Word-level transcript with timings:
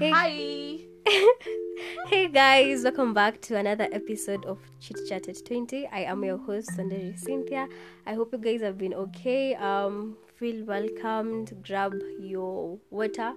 Hey. 0.00 0.10
Hi. 0.12 1.28
hey 2.08 2.28
guys, 2.28 2.84
welcome 2.84 3.12
back 3.12 3.38
to 3.42 3.58
another 3.58 3.86
episode 3.92 4.46
of 4.46 4.58
Chit 4.80 4.96
Chat 5.06 5.28
at 5.28 5.44
20. 5.44 5.88
I 5.88 6.04
am 6.04 6.24
your 6.24 6.38
host, 6.38 6.70
Sanderi 6.70 7.18
Cynthia. 7.18 7.68
I 8.06 8.14
hope 8.14 8.32
you 8.32 8.38
guys 8.38 8.62
have 8.62 8.78
been 8.78 8.94
okay. 8.94 9.54
Um, 9.56 10.16
feel 10.36 10.64
welcomed. 10.64 11.52
Grab 11.66 11.92
your 12.18 12.78
water, 12.88 13.34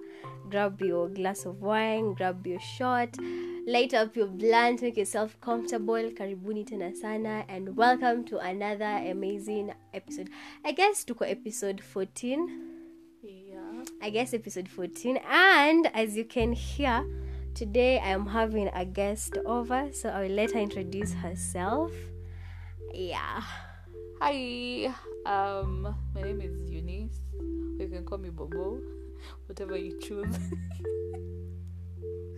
grab 0.48 0.80
your 0.80 1.10
glass 1.10 1.44
of 1.44 1.60
wine, 1.60 2.14
grab 2.14 2.46
your 2.46 2.60
shot, 2.60 3.14
light 3.66 3.92
up 3.92 4.16
your 4.16 4.28
blunt, 4.28 4.80
make 4.80 4.96
yourself 4.96 5.38
comfortable. 5.42 6.10
Karibuni 6.16 6.64
tena 6.66 6.96
sana, 6.96 7.44
and 7.50 7.76
welcome 7.76 8.24
to 8.24 8.38
another 8.38 9.04
amazing 9.04 9.74
episode. 9.92 10.30
I 10.64 10.72
guess 10.72 11.04
tuko 11.04 11.30
episode 11.30 11.82
14. 11.82 12.73
I 14.04 14.10
guess 14.10 14.34
episode 14.34 14.68
14. 14.68 15.18
And 15.30 15.88
as 15.94 16.14
you 16.14 16.26
can 16.26 16.52
hear, 16.52 17.06
today 17.54 17.98
I 17.98 18.10
am 18.10 18.26
having 18.26 18.68
a 18.74 18.84
guest 18.84 19.38
over, 19.46 19.88
so 19.94 20.10
I 20.10 20.24
will 20.24 20.36
let 20.36 20.52
her 20.52 20.58
introduce 20.58 21.14
herself. 21.14 21.90
Yeah. 22.92 23.40
Hi. 24.20 24.92
Um, 25.24 25.96
my 26.14 26.20
name 26.20 26.42
is 26.42 26.70
Eunice. 26.70 27.16
You 27.80 27.88
can 27.90 28.04
call 28.04 28.18
me 28.18 28.28
Bobo. 28.28 28.78
Whatever 29.46 29.78
you 29.78 29.98
choose. 29.98 30.36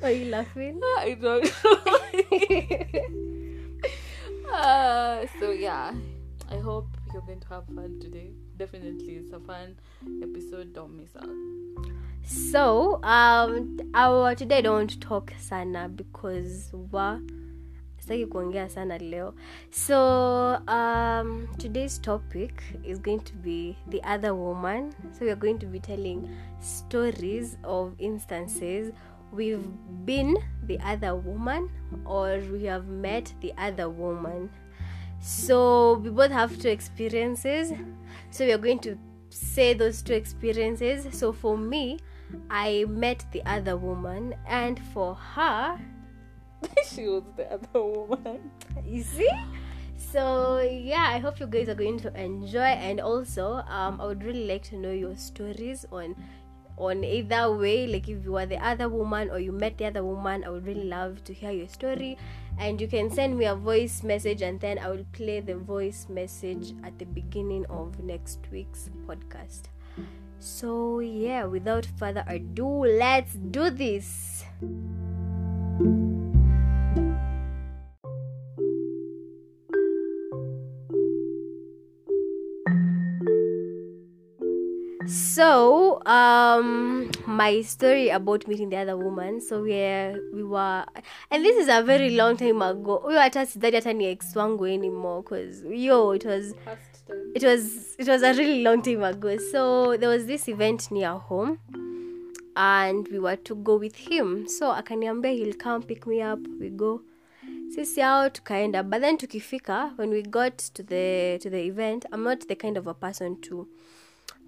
Are 0.05 0.13
you 0.13 0.27
laughing? 0.27 0.81
I 0.99 1.19
don't 1.21 1.53
know. 1.65 1.79
uh, 4.53 5.27
so 5.41 5.51
yeah. 5.51 5.93
I 6.49 6.59
hope 6.59 6.97
you're 7.13 7.23
going 7.23 7.41
to 7.41 7.49
have 7.49 7.67
fun 7.75 7.99
today. 8.01 8.31
Definitely 8.57 9.17
it's 9.17 9.33
a 9.33 9.41
fun 9.41 9.77
episode. 10.23 10.73
Don't 10.73 10.97
miss 10.97 11.15
out. 11.17 11.29
So, 12.25 13.03
um, 13.03 13.79
our 13.95 14.35
today 14.35 14.63
don't 14.63 15.01
talk 15.01 15.33
sana 15.39 15.89
because 15.89 16.71
wa 16.73 17.19
kuongea 18.09 18.71
sana 18.71 18.99
leo. 18.99 19.35
So, 19.71 20.59
um, 20.69 21.49
today's 21.59 21.99
topic 21.99 22.63
is 22.85 22.99
going 22.99 23.21
to 23.21 23.35
be 23.35 23.77
the 23.89 24.03
other 24.05 24.35
woman. 24.35 24.93
So, 25.13 25.25
we 25.27 25.31
are 25.31 25.37
going 25.37 25.59
to 25.59 25.67
be 25.67 25.81
telling 25.81 26.29
stories 26.61 27.59
of 27.65 27.95
instances 27.99 28.93
we've 29.33 29.67
been 30.05 30.37
the 30.63 30.79
other 30.81 31.15
woman 31.15 31.69
or 32.05 32.41
we 32.53 32.65
have 32.65 32.87
met 32.87 33.35
the 33.41 33.53
other 33.59 33.91
woman. 33.91 34.51
So, 35.21 35.95
we 35.95 36.11
both 36.11 36.31
have 36.31 36.59
two 36.59 36.69
experiences. 36.69 37.73
So, 38.37 38.45
we 38.45 38.53
are 38.53 38.59
going 38.59 38.81
to 38.81 38.99
say 39.31 39.73
those 39.73 40.03
two 40.03 40.13
experiences. 40.13 41.07
So, 41.19 41.33
for 41.33 41.57
me, 41.57 41.99
I 42.51 42.85
met 42.87 43.25
the 43.33 43.43
other 43.47 43.79
woman, 43.79 44.35
and 44.47 44.79
for 44.93 45.15
her, 45.15 45.81
she 46.87 47.09
was 47.09 47.23
the 47.39 47.51
other 47.51 47.83
woman. 47.83 48.51
you 48.85 49.03
see 49.03 49.31
so 49.97 50.61
yeah 50.61 51.09
i 51.09 51.19
hope 51.19 51.41
you 51.41 51.47
guys 51.47 51.69
are 51.69 51.75
going 51.75 51.99
to 51.99 52.13
enjoy 52.21 52.61
and 52.61 53.01
also 53.01 53.55
um 53.67 53.99
i 54.01 54.07
would 54.07 54.23
really 54.23 54.47
like 54.47 54.63
to 54.63 54.77
know 54.77 54.93
your 54.93 55.17
stories 55.17 55.87
on 55.91 56.15
on 56.77 57.03
either 57.03 57.57
way 57.57 57.87
like 57.87 58.09
if 58.09 58.23
you 58.23 58.37
are 58.37 58.45
the 58.45 58.59
other 58.59 58.89
woman 58.89 59.31
or 59.31 59.39
you 59.39 59.51
met 59.51 59.79
the 59.79 59.87
other 59.87 60.05
woman 60.05 60.45
i 60.45 60.51
would 60.51 60.67
really 60.67 60.85
love 60.85 61.25
to 61.25 61.33
hear 61.33 61.51
your 61.51 61.69
story 61.69 62.19
and 62.59 62.81
you 62.81 62.89
can 62.89 63.11
send 63.11 63.39
me 63.39 63.45
a 63.45 63.55
voice 63.55 64.03
message 64.03 64.43
and 64.43 64.61
then 64.61 64.79
i 64.79 64.89
will 64.89 65.07
play 65.13 65.41
the 65.41 65.57
voice 65.57 66.07
message 66.09 66.73
at 66.83 66.99
the 66.99 67.05
beginning 67.05 67.65
of 67.67 68.03
next 68.03 68.41
week's 68.51 68.91
podcast. 69.07 69.65
So 70.39 71.01
yeah 71.01 71.45
without 71.45 71.87
further 71.99 72.25
ado 72.29 72.85
let's 72.85 73.35
do 73.35 73.71
this 73.71 74.45
so 85.09 86.03
um 86.07 87.11
my 87.27 87.63
story 87.63 88.09
about 88.11 88.47
meeting 88.49 88.71
the 88.71 88.77
other 88.77 88.97
woman. 88.97 89.41
So 89.41 89.63
we 89.63 89.73
we 90.33 90.43
were 90.43 90.85
and 91.31 91.45
this 91.45 91.57
is 91.57 91.69
a 91.69 91.83
very 91.83 92.11
long 92.11 92.37
time 92.37 92.63
ago. 92.63 93.03
We 93.07 93.15
huyo 93.15 93.21
hata 93.21 93.47
sidhani 93.47 93.77
hata 93.77 93.93
ni 93.93 94.07
ex 94.07 94.37
wangu 94.37 94.67
anymore 94.67 95.23
cause 95.23 95.65
yo 95.71 96.15
it 96.15 96.25
was 96.25 96.55
it 97.35 97.43
was 97.45 97.95
it 97.99 98.09
was 98.09 98.23
a 98.23 98.33
really 98.33 98.63
long 98.63 98.83
time 98.83 99.05
ago. 99.05 99.39
So 99.39 99.97
there 99.97 100.09
was 100.09 100.27
this 100.27 100.49
event 100.49 100.91
near 100.91 101.13
home 101.13 101.59
and 102.57 103.09
we 103.09 103.19
were 103.19 103.37
to 103.37 103.55
go 103.55 103.77
with 103.77 103.97
him. 103.97 104.47
So 104.49 104.73
akaniambia 104.73 105.33
he'll 105.33 105.55
come 105.55 105.83
pick 105.83 106.07
me 106.07 106.23
up 106.23 106.41
we 106.61 106.71
go. 106.71 107.01
Sisi 107.69 108.03
ao 108.03 108.31
tukaenda 108.31 108.83
but 108.83 109.01
then 109.01 109.17
tukifika 109.19 109.93
when 109.97 110.11
we 110.11 110.23
got 110.23 110.57
to 110.57 110.83
the 110.83 111.39
to 111.43 111.51
the 111.51 111.67
event 111.67 112.07
i'm 112.13 112.23
not 112.23 112.47
the 112.49 112.55
kind 112.55 112.79
of 112.79 112.87
a 112.87 112.95
person 112.95 113.37
to 113.41 113.67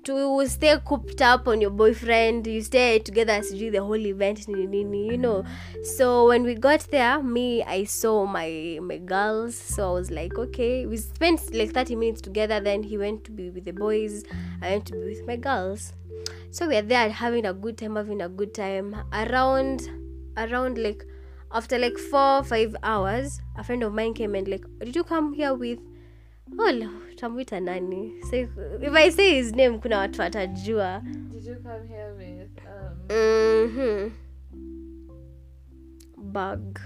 to 0.08 0.48
stay 0.48 0.74
cooped 0.86 1.20
up 1.20 1.46
on 1.46 1.60
your 1.60 1.70
boyfriend. 1.70 2.46
You 2.46 2.62
stay 2.62 2.98
together 2.98 3.34
sijui 3.42 3.70
the 3.70 3.82
whole 3.82 4.06
event 4.06 4.48
you 4.48 5.18
know. 5.18 5.44
So 5.96 6.28
when 6.28 6.44
we 6.44 6.54
got 6.54 6.80
there 6.90 7.22
me 7.22 7.62
i 7.62 7.84
saw 7.84 8.24
my 8.24 8.78
my 8.80 8.96
girls. 8.96 9.54
So 9.54 9.90
i 9.90 9.92
was 9.92 10.10
like 10.10 10.38
okay. 10.38 10.86
We 10.86 10.96
spent 10.96 11.54
like 11.54 11.72
30 11.72 11.96
minutes 11.96 12.22
together. 12.22 12.58
Then 12.58 12.82
he 12.82 12.96
went 12.96 13.24
to 13.24 13.30
be 13.30 13.50
with 13.50 13.66
the 13.66 13.72
boys. 13.72 14.24
I 14.62 14.70
went 14.70 14.86
to 14.86 14.94
be 14.94 15.04
with 15.04 15.26
my 15.26 15.36
girls. 15.36 15.92
So 16.52 16.66
we 16.66 16.76
are 16.76 16.88
there 16.94 17.10
having 17.10 17.44
a 17.44 17.52
good 17.52 17.76
time 17.76 17.96
having 17.96 18.22
a 18.22 18.30
good 18.30 18.54
time. 18.54 18.96
Around 19.12 19.90
around 20.38 20.78
like 20.78 21.04
after 21.52 21.78
like 21.78 21.98
four 21.98 22.42
five 22.44 22.74
hours 22.82 23.40
a 23.56 23.64
friend 23.64 23.82
of 23.82 23.92
mine 23.92 24.14
came 24.14 24.34
and 24.34 24.48
like 24.48 24.64
did 24.78 24.94
you 24.96 25.04
come 25.04 25.32
here 25.34 25.54
with 25.54 25.78
oh 26.58 26.90
tamwita 27.16 27.60
nani? 27.60 28.12
Say, 28.30 28.48
if 28.80 28.94
i 28.94 29.10
say 29.10 29.34
his 29.34 29.52
name 29.52 29.78
kuna 29.78 29.98
watu 29.98 30.20
watajua. 30.20 31.02
Did 31.32 31.44
you 31.44 31.54
come 31.56 31.88
here 31.88 32.12
with 32.14 32.50
um 32.66 33.08
mm-hmm. 33.08 34.10
bug 36.32 36.78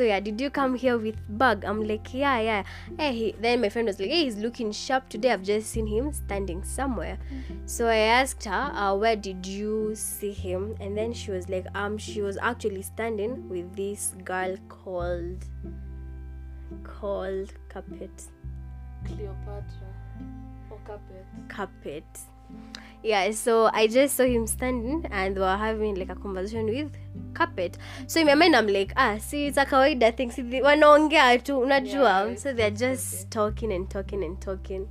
so 0.00 0.04
yeah 0.04 0.18
did 0.18 0.40
you 0.40 0.48
come 0.48 0.74
here 0.74 0.96
with 0.96 1.16
bug? 1.28 1.62
I'm 1.62 1.86
like 1.86 2.14
yeah 2.14 2.40
yeah. 2.40 2.62
Hey 2.96 3.12
he, 3.12 3.34
then 3.38 3.60
my 3.60 3.68
friend 3.68 3.86
was 3.86 4.00
like 4.00 4.08
hey 4.08 4.24
he's 4.24 4.36
looking 4.38 4.72
sharp 4.72 5.10
today. 5.10 5.30
I've 5.30 5.42
just 5.42 5.68
seen 5.70 5.86
him 5.86 6.10
standing 6.14 6.64
somewhere. 6.64 7.18
So 7.66 7.86
i 7.86 7.96
asked 7.96 8.46
her 8.46 8.72
uh, 8.74 8.94
where 8.94 9.14
did 9.14 9.44
you 9.44 9.94
see 9.94 10.32
him? 10.32 10.74
And 10.80 10.96
then 10.96 11.12
she 11.12 11.32
was 11.32 11.50
like 11.50 11.66
um 11.74 11.98
she 11.98 12.22
was 12.22 12.38
actually 12.40 12.80
standing 12.80 13.46
with 13.50 13.76
this 13.76 14.14
girl 14.24 14.56
called 14.70 15.44
called 16.82 17.52
carpet 17.68 18.24
Cleopatra. 19.04 19.90
Or 20.70 20.78
carpet. 20.86 21.26
carpet 21.48 22.04
yeah 23.02 23.30
so 23.30 23.70
i 23.72 23.86
just 23.86 24.16
saw 24.16 24.24
him 24.24 24.46
standing 24.46 25.04
and 25.10 25.36
they 25.36 25.40
were 25.40 25.56
having 25.56 25.94
like 25.94 26.10
a 26.10 26.14
conversation 26.14 26.66
with 26.66 26.92
carpet. 27.40 27.78
So 28.06 28.20
in 28.20 28.26
my 28.26 28.34
mind 28.34 28.54
i'm 28.56 28.66
like 28.68 28.92
ah 28.96 29.18
see 29.18 29.46
it's 29.46 29.56
a 29.58 29.64
kawaida 29.64 30.12
thing. 30.16 30.30
See 30.30 30.42
the- 30.42 30.60
wanaongea 30.62 31.38
tu 31.38 31.60
unajua. 31.60 32.26
Yeah, 32.28 32.36
so 32.36 32.52
they're 32.52 32.70
just 32.70 33.30
talking 33.30 33.72
and 33.72 33.88
talking 33.88 34.24
and 34.24 34.38
talking. 34.40 34.86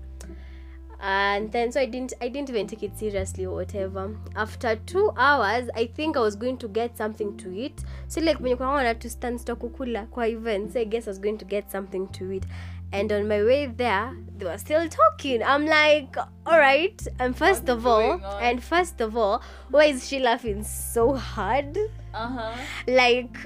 And 1.01 1.49
then 1.53 1.71
so 1.71 1.79
i 1.79 1.85
didn't 1.85 2.13
i 2.21 2.27
didn't 2.27 2.49
even 2.49 2.67
take 2.67 2.83
it 2.83 2.97
seriously 2.97 3.45
or 3.45 3.55
whatever. 3.55 4.09
After 4.35 4.75
two 4.75 5.11
hours 5.17 5.69
i 5.75 5.85
think 5.87 6.17
i 6.17 6.19
was 6.19 6.35
going 6.35 6.57
to 6.57 6.67
get 6.67 6.97
something 6.97 7.37
to 7.37 7.53
eat. 7.53 7.83
So 8.07 8.21
like 8.21 8.39
when 8.39 8.49
you 8.51 8.57
come 8.57 8.67
want 8.73 8.99
to 9.01 9.09
stand 9.09 9.39
stock 9.39 9.59
kukula 9.59 10.05
kwa 10.11 10.27
event 10.27 10.73
so 10.73 10.79
i 10.79 10.83
guess 10.85 11.07
i 11.07 11.11
was 11.11 11.19
going 11.19 11.37
to 11.37 11.45
get 11.45 11.71
something 11.71 12.07
to 12.07 12.31
eat. 12.31 12.43
And 12.91 13.11
on 13.11 13.27
my 13.27 13.43
way 13.43 13.67
there 13.67 14.11
they 14.37 14.45
were 14.45 14.57
still 14.57 14.89
talking. 14.89 15.43
I'm 15.43 15.65
like 15.65 16.17
all 16.45 16.57
right. 16.59 17.07
And 17.19 17.37
first 17.37 17.61
What's 17.63 17.71
of 17.71 17.87
all 17.87 18.11
on? 18.11 18.43
and 18.43 18.63
first 18.63 18.99
of 19.01 19.15
all 19.15 19.41
why 19.69 19.85
is 19.85 20.07
she 20.07 20.19
laughing 20.19 20.63
so 20.63 21.13
hard 21.13 21.77
Uh-huh. 22.13 22.55
like 22.87 23.37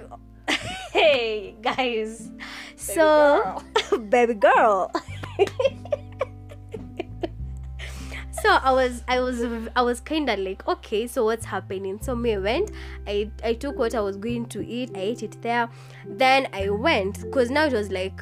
hey 0.91 1.55
guys. 1.61 2.31
So 2.75 3.61
baby 4.09 4.33
girl. 4.35 4.91
So 8.43 8.49
i 8.49 8.73
was 8.73 9.03
i 9.07 9.21
was 9.21 9.41
i 9.73 9.81
was 9.81 10.01
kind 10.01 10.29
of 10.29 10.37
like 10.37 10.67
okay 10.67 11.07
so 11.07 11.23
what's 11.23 11.45
happening? 11.45 11.97
So 12.01 12.13
me 12.13 12.37
went 12.37 12.71
i 13.07 13.31
i 13.41 13.53
took 13.53 13.77
what 13.77 13.95
i 13.95 14.01
was 14.01 14.17
going 14.17 14.47
to 14.47 14.65
eat 14.67 14.91
i 14.95 14.99
ate 14.99 15.23
it 15.23 15.41
there. 15.41 15.69
Then 16.05 16.47
i 16.51 16.69
went 16.69 17.21
because 17.21 17.49
now 17.49 17.65
it 17.67 17.71
was 17.71 17.89
like 17.89 18.21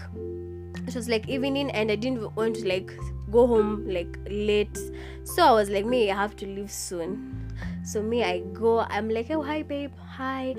it 0.88 0.94
was 0.94 1.10
like 1.10 1.28
evening 1.28 1.72
and 1.72 1.92
i 1.92 1.96
didn't 1.96 2.36
want 2.36 2.56
to 2.58 2.68
like 2.68 2.94
go 3.32 3.48
home 3.48 3.88
like 3.90 4.16
late. 4.30 4.78
So 5.24 5.44
i 5.44 5.52
was 5.52 5.72
like 5.72 5.86
me 5.86 6.12
i 6.12 6.16
have 6.16 6.36
to 6.36 6.46
leave 6.46 6.70
soon 6.70 7.50
so 7.84 8.02
me 8.02 8.24
i 8.24 8.40
go 8.54 8.80
i'm 8.90 9.10
like 9.10 9.30
oh 9.31 9.42
hi 9.42 9.62
babe. 9.62 9.92
Hi. 10.18 10.56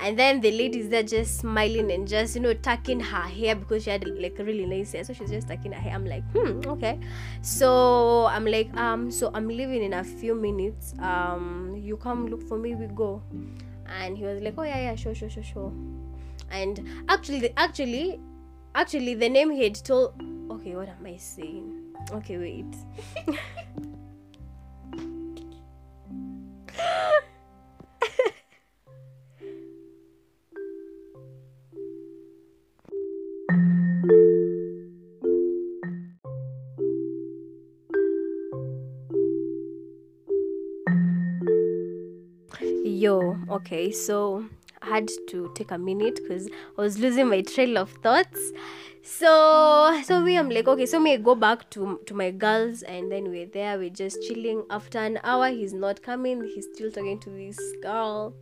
And 0.00 0.18
then 0.18 0.40
the 0.40 0.50
lady's 0.50 0.88
there 0.88 1.04
just 1.04 1.38
smiling 1.38 1.92
and 1.92 2.08
just 2.08 2.34
you 2.34 2.40
know 2.40 2.52
tucking 2.52 2.98
her 3.00 3.28
hair 3.28 3.54
because 3.54 3.84
she 3.84 3.90
had 3.90 4.04
like 4.08 4.36
really 4.38 4.66
nice 4.66 4.92
hair. 4.92 5.04
So 5.04 5.12
she's 5.12 5.30
just 5.30 5.46
tucking 5.48 5.72
her 5.72 5.80
hair. 5.80 5.94
I'm 5.94 6.04
like 6.04 6.24
hmm 6.32 6.68
okay. 6.68 6.98
So 7.42 8.26
i'm 8.26 8.44
like 8.44 8.74
um 8.76 9.10
so 9.10 9.30
i'm 9.34 9.46
leaving 9.46 9.82
in 9.84 9.92
a 9.92 10.02
few 10.02 10.34
minutes. 10.34 10.94
Um 10.98 11.76
you 11.76 11.96
come 11.96 12.26
look 12.26 12.42
for 12.48 12.58
me. 12.58 12.74
We 12.74 12.86
go. 12.86 13.22
And 13.86 14.18
he 14.18 14.24
was 14.24 14.40
like 14.42 14.54
oh 14.58 14.62
yeah 14.62 14.80
yeah 14.80 14.94
sure 14.96 15.14
sure 15.14 15.30
sure 15.30 15.44
sure. 15.44 15.72
And 16.50 16.88
actually 17.08 17.52
actually 17.56 18.20
actually 18.74 19.14
the 19.14 19.28
name 19.28 19.50
he 19.50 19.64
had 19.64 19.76
told 19.76 20.20
okay 20.50 20.74
what 20.74 20.88
am 20.88 21.06
i 21.06 21.16
saying? 21.16 21.94
Okay 22.10 22.36
wait 22.36 22.74
okay 43.54 43.92
so 43.92 44.44
i 44.82 44.88
had 44.88 45.08
to 45.28 45.50
take 45.54 45.70
a 45.70 45.78
minute 45.78 46.18
because 46.22 46.48
i 46.76 46.80
was 46.82 46.98
losing 46.98 47.28
my 47.28 47.40
trail 47.40 47.78
of 47.78 47.90
thoughts. 48.02 48.52
So 49.06 50.00
so 50.02 50.24
we 50.24 50.36
i'm 50.38 50.48
like 50.48 50.66
okay 50.66 50.86
so 50.86 50.98
me 50.98 51.16
go 51.18 51.34
back 51.34 51.68
to 51.70 52.00
to 52.06 52.14
my 52.14 52.30
girls 52.30 52.82
and 52.82 53.12
then 53.12 53.28
we're 53.30 53.46
there 53.46 53.78
we're 53.78 53.90
just 53.90 54.22
chilling. 54.22 54.64
After 54.70 54.98
an 54.98 55.20
hour 55.22 55.50
he's 55.50 55.74
not 55.74 56.02
coming 56.02 56.42
he's 56.42 56.66
still 56.74 56.90
talking 56.90 57.20
to 57.20 57.30
this 57.30 57.58
girl. 57.82 58.34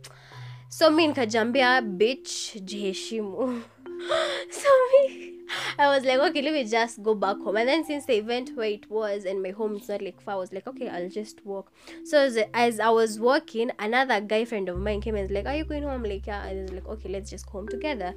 So 0.69 0.89
me 0.89 1.07
nikajambia 1.07 1.81
bitch 1.97 2.63
jiheshimu. 2.63 3.61
So 4.49 4.69
me 4.91 5.32
I 5.77 5.87
was 5.87 6.05
like, 6.05 6.19
okay, 6.19 6.41
let 6.41 6.53
me 6.53 6.63
just 6.65 7.01
go 7.01 7.15
back 7.15 7.37
home. 7.37 7.57
And 7.57 7.67
then 7.67 7.83
since 7.83 8.05
the 8.05 8.17
event 8.17 8.51
where 8.55 8.69
it 8.69 8.89
was 8.91 9.25
and 9.25 9.41
my 9.41 9.51
home 9.51 9.77
is 9.77 9.89
not 9.89 10.01
like 10.01 10.21
far, 10.21 10.35
I 10.35 10.37
was 10.37 10.53
like, 10.53 10.67
okay, 10.67 10.89
I'll 10.89 11.09
just 11.09 11.43
walk. 11.45 11.71
So 12.05 12.19
as, 12.19 12.37
as 12.53 12.79
I 12.79 12.89
was 12.89 13.19
walking, 13.19 13.71
another 13.79 14.21
guy 14.21 14.45
friend 14.45 14.69
of 14.69 14.77
mine 14.77 15.01
came 15.01 15.15
and 15.15 15.23
was 15.23 15.31
like, 15.31 15.45
are 15.45 15.55
you 15.55 15.65
going 15.65 15.83
home? 15.83 15.93
I'm 15.93 16.03
like, 16.03 16.27
yeah. 16.27 16.45
And 16.45 16.57
he 16.57 16.61
was 16.61 16.71
like, 16.71 16.87
okay, 16.87 17.09
let's 17.09 17.29
just 17.29 17.45
go 17.45 17.53
home 17.53 17.67
together. 17.67 18.13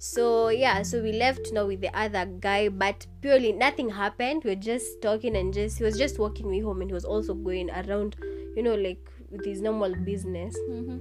So 0.00 0.48
yeah, 0.50 0.82
so 0.82 1.02
we 1.02 1.12
left 1.12 1.52
now 1.52 1.66
with 1.66 1.80
the 1.80 1.96
other 1.98 2.24
guy, 2.24 2.68
but 2.68 3.06
purely 3.20 3.52
nothing 3.52 3.88
happened. 3.90 4.44
We 4.44 4.50
were 4.50 4.60
just 4.60 5.02
talking 5.02 5.36
and 5.36 5.52
just 5.52 5.78
he 5.78 5.84
was 5.84 5.98
just 5.98 6.18
walking 6.18 6.48
me 6.50 6.60
home 6.60 6.82
and 6.82 6.90
he 6.90 6.94
was 6.94 7.04
also 7.04 7.34
going 7.34 7.70
around, 7.70 8.16
you 8.54 8.62
know, 8.62 8.74
like 8.74 9.10
with 9.30 9.44
his 9.44 9.60
normal 9.60 9.94
business. 9.96 10.56
Mm-hmm. 10.70 10.98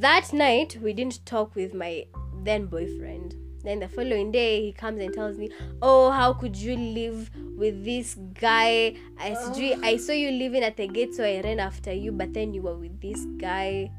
That 0.00 0.32
night 0.32 0.76
we 0.82 0.92
didn't 0.92 1.24
talk 1.24 1.54
with 1.54 1.72
my 1.72 2.06
then 2.42 2.66
boyfriend. 2.66 3.34
Then 3.66 3.80
the 3.80 3.88
following 3.88 4.30
day 4.30 4.62
he 4.62 4.72
comes 4.72 5.00
and 5.00 5.12
tells 5.12 5.36
me, 5.38 5.50
Oh, 5.82 6.10
how 6.12 6.32
could 6.32 6.56
you 6.56 6.76
live 6.76 7.30
with 7.56 7.84
this 7.84 8.16
guy? 8.40 8.94
I 9.18 9.30
sijui- 9.30 9.82
I 9.82 9.96
saw 9.96 10.12
you 10.12 10.30
living 10.30 10.62
at 10.62 10.76
the 10.76 10.86
gate, 10.86 11.14
so 11.14 11.24
I 11.24 11.40
ran 11.42 11.58
after 11.58 11.92
you, 11.92 12.12
but 12.12 12.32
then 12.32 12.54
you 12.54 12.62
were 12.62 12.76
with 12.76 13.00
this 13.00 13.24
guy. 13.38 13.90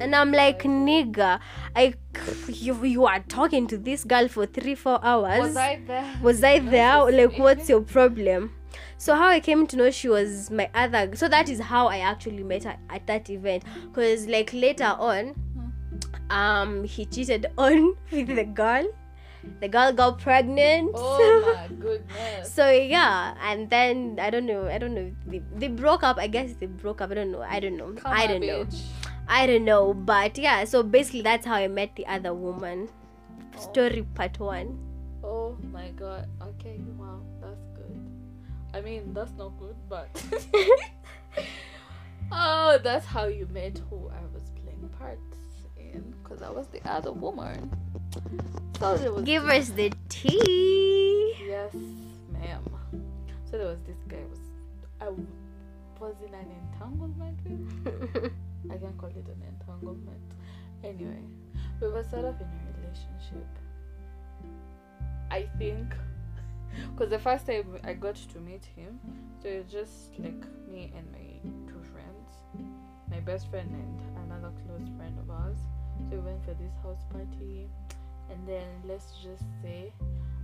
And 0.00 0.16
I'm 0.16 0.32
like, 0.32 0.62
nigga, 0.62 1.38
I 1.76 1.94
you, 2.48 2.82
you 2.84 3.04
are 3.06 3.20
talking 3.20 3.66
to 3.68 3.76
this 3.78 4.04
girl 4.04 4.26
for 4.28 4.46
three, 4.46 4.74
four 4.74 4.98
hours. 5.04 5.40
Was 5.40 5.56
I 5.56 5.80
there? 5.86 6.14
was 6.22 6.42
I 6.42 6.58
there? 6.74 7.12
Like, 7.12 7.38
what's 7.38 7.68
your 7.68 7.82
problem? 7.82 8.52
So 8.96 9.14
how 9.14 9.28
I 9.28 9.40
came 9.40 9.66
to 9.66 9.76
know 9.76 9.90
she 9.90 10.08
was 10.08 10.50
my 10.50 10.70
other. 10.74 11.14
So 11.14 11.28
that 11.28 11.48
is 11.48 11.60
how 11.60 11.88
I 11.88 11.98
actually 11.98 12.42
met 12.42 12.64
her 12.64 12.76
at 12.88 13.06
that 13.06 13.28
event. 13.30 13.64
Cause 13.92 14.26
like 14.26 14.52
later 14.52 14.96
on, 14.98 15.34
um, 16.30 16.84
he 16.84 17.04
cheated 17.06 17.46
on 17.58 17.96
with 18.10 18.28
the 18.28 18.44
girl. 18.44 18.86
The 19.60 19.68
girl 19.68 19.92
got 19.92 20.18
pregnant. 20.18 20.92
Oh 20.94 21.56
my 21.56 21.74
goodness. 21.76 22.52
So 22.52 22.70
yeah, 22.70 23.34
and 23.42 23.70
then 23.70 24.18
I 24.20 24.30
don't 24.30 24.46
know. 24.46 24.68
I 24.68 24.78
don't 24.78 24.94
know. 24.94 25.10
They, 25.26 25.42
they 25.56 25.68
broke 25.68 26.02
up. 26.02 26.18
I 26.18 26.26
guess 26.26 26.52
they 26.60 26.66
broke 26.66 27.00
up. 27.00 27.10
I 27.10 27.14
don't 27.14 27.32
know. 27.32 27.42
I 27.42 27.60
don't 27.60 27.76
know. 27.76 27.92
Come 27.92 28.12
I 28.12 28.26
don't 28.26 28.40
know. 28.40 28.64
bitch. 28.64 28.82
I 29.28 29.46
don't 29.46 29.64
know. 29.64 29.94
But 29.94 30.36
yeah. 30.36 30.64
So 30.64 30.82
basically, 30.82 31.22
that's 31.22 31.46
how 31.46 31.54
I 31.54 31.68
met 31.68 31.96
the 31.96 32.06
other 32.06 32.34
woman. 32.34 32.88
Oh. 33.56 33.60
Story 33.60 34.02
part 34.14 34.38
one. 34.38 34.78
Oh 35.22 35.56
my 35.72 35.90
god. 35.90 36.26
Okay, 36.42 36.80
wow, 36.96 37.20
that's 37.40 37.66
good. 37.76 37.96
I 38.74 38.80
mean, 38.80 39.12
that's 39.12 39.32
not 39.38 39.58
good, 39.58 39.76
but. 39.88 40.08
oh, 42.32 42.78
that's 42.82 43.06
how 43.06 43.26
you 43.26 43.46
met 43.52 43.80
who 43.90 44.08
I 44.08 44.22
was 44.32 44.50
playing 44.62 44.88
parts 44.98 45.36
in, 45.78 46.14
because 46.22 46.42
I 46.42 46.50
was 46.50 46.66
the 46.68 46.80
other 46.90 47.12
woman. 47.12 47.70
So 48.78 48.96
there 48.96 49.12
was 49.12 49.24
Give 49.24 49.44
us 49.48 49.68
the 49.70 49.92
tea. 50.08 51.34
Yes, 51.46 51.74
ma'am. 52.32 52.64
So 53.50 53.58
there 53.58 53.66
was 53.66 53.78
this 53.86 53.98
guy. 54.08 54.22
Was 54.30 54.38
I 55.00 55.08
was 56.00 56.16
in 56.26 56.34
an 56.34 56.46
entanglement 56.72 57.38
with? 57.44 58.32
I 58.70 58.76
can 58.76 58.92
call 58.98 59.10
it 59.10 59.26
an 59.26 59.42
entanglement. 59.48 60.20
Anyway, 60.82 61.22
we 61.80 61.88
were 61.88 62.02
sort 62.04 62.24
of 62.24 62.40
in 62.40 62.46
a 62.46 62.80
relationship. 62.80 63.46
I 65.30 65.42
think, 65.58 65.94
because 66.92 67.10
the 67.10 67.18
first 67.18 67.46
time 67.46 67.78
I 67.84 67.92
got 67.92 68.16
to 68.16 68.40
meet 68.40 68.64
him, 68.64 68.98
so 69.42 69.48
it 69.48 69.64
was 69.64 69.72
just 69.72 70.18
like 70.18 70.42
me 70.68 70.92
and 70.96 71.06
my 71.12 71.50
two 71.70 71.82
friends, 71.92 72.66
my 73.10 73.20
best 73.20 73.50
friend 73.50 73.70
and 73.70 74.30
another 74.30 74.52
close 74.66 74.88
friend 74.96 75.18
of 75.18 75.30
ours. 75.30 75.58
So 76.08 76.16
we 76.16 76.22
went 76.22 76.44
for 76.44 76.54
this 76.54 76.72
house 76.82 77.04
party, 77.12 77.68
and 78.30 78.48
then 78.48 78.66
let's 78.86 79.12
just 79.22 79.44
say 79.62 79.92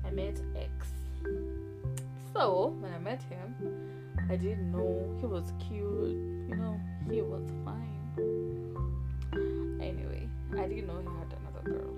I 0.05 0.11
met 0.11 0.41
X. 0.57 0.89
So 2.33 2.77
when 2.81 2.93
I 2.93 2.99
met 2.99 3.23
him, 3.23 3.55
I 4.29 4.37
didn't 4.37 4.71
know 4.71 5.17
he 5.21 5.27
was 5.27 5.53
cute. 5.59 6.17
You 6.49 6.57
know, 6.57 6.81
he 7.11 7.23
was 7.23 7.49
fine. 7.65 7.97
Anyway, 9.81 10.29
I 10.53 10.67
didn't 10.69 10.87
know 10.87 10.99
he 11.01 11.07
had 11.19 11.35
another 11.41 11.63
girl. 11.65 11.95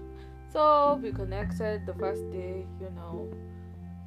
So 0.53 0.99
we 1.03 1.13
connected 1.13 1.87
the 1.87 1.95
first 1.95 2.31
day, 2.31 2.67
you 2.81 2.91
know, 2.97 3.29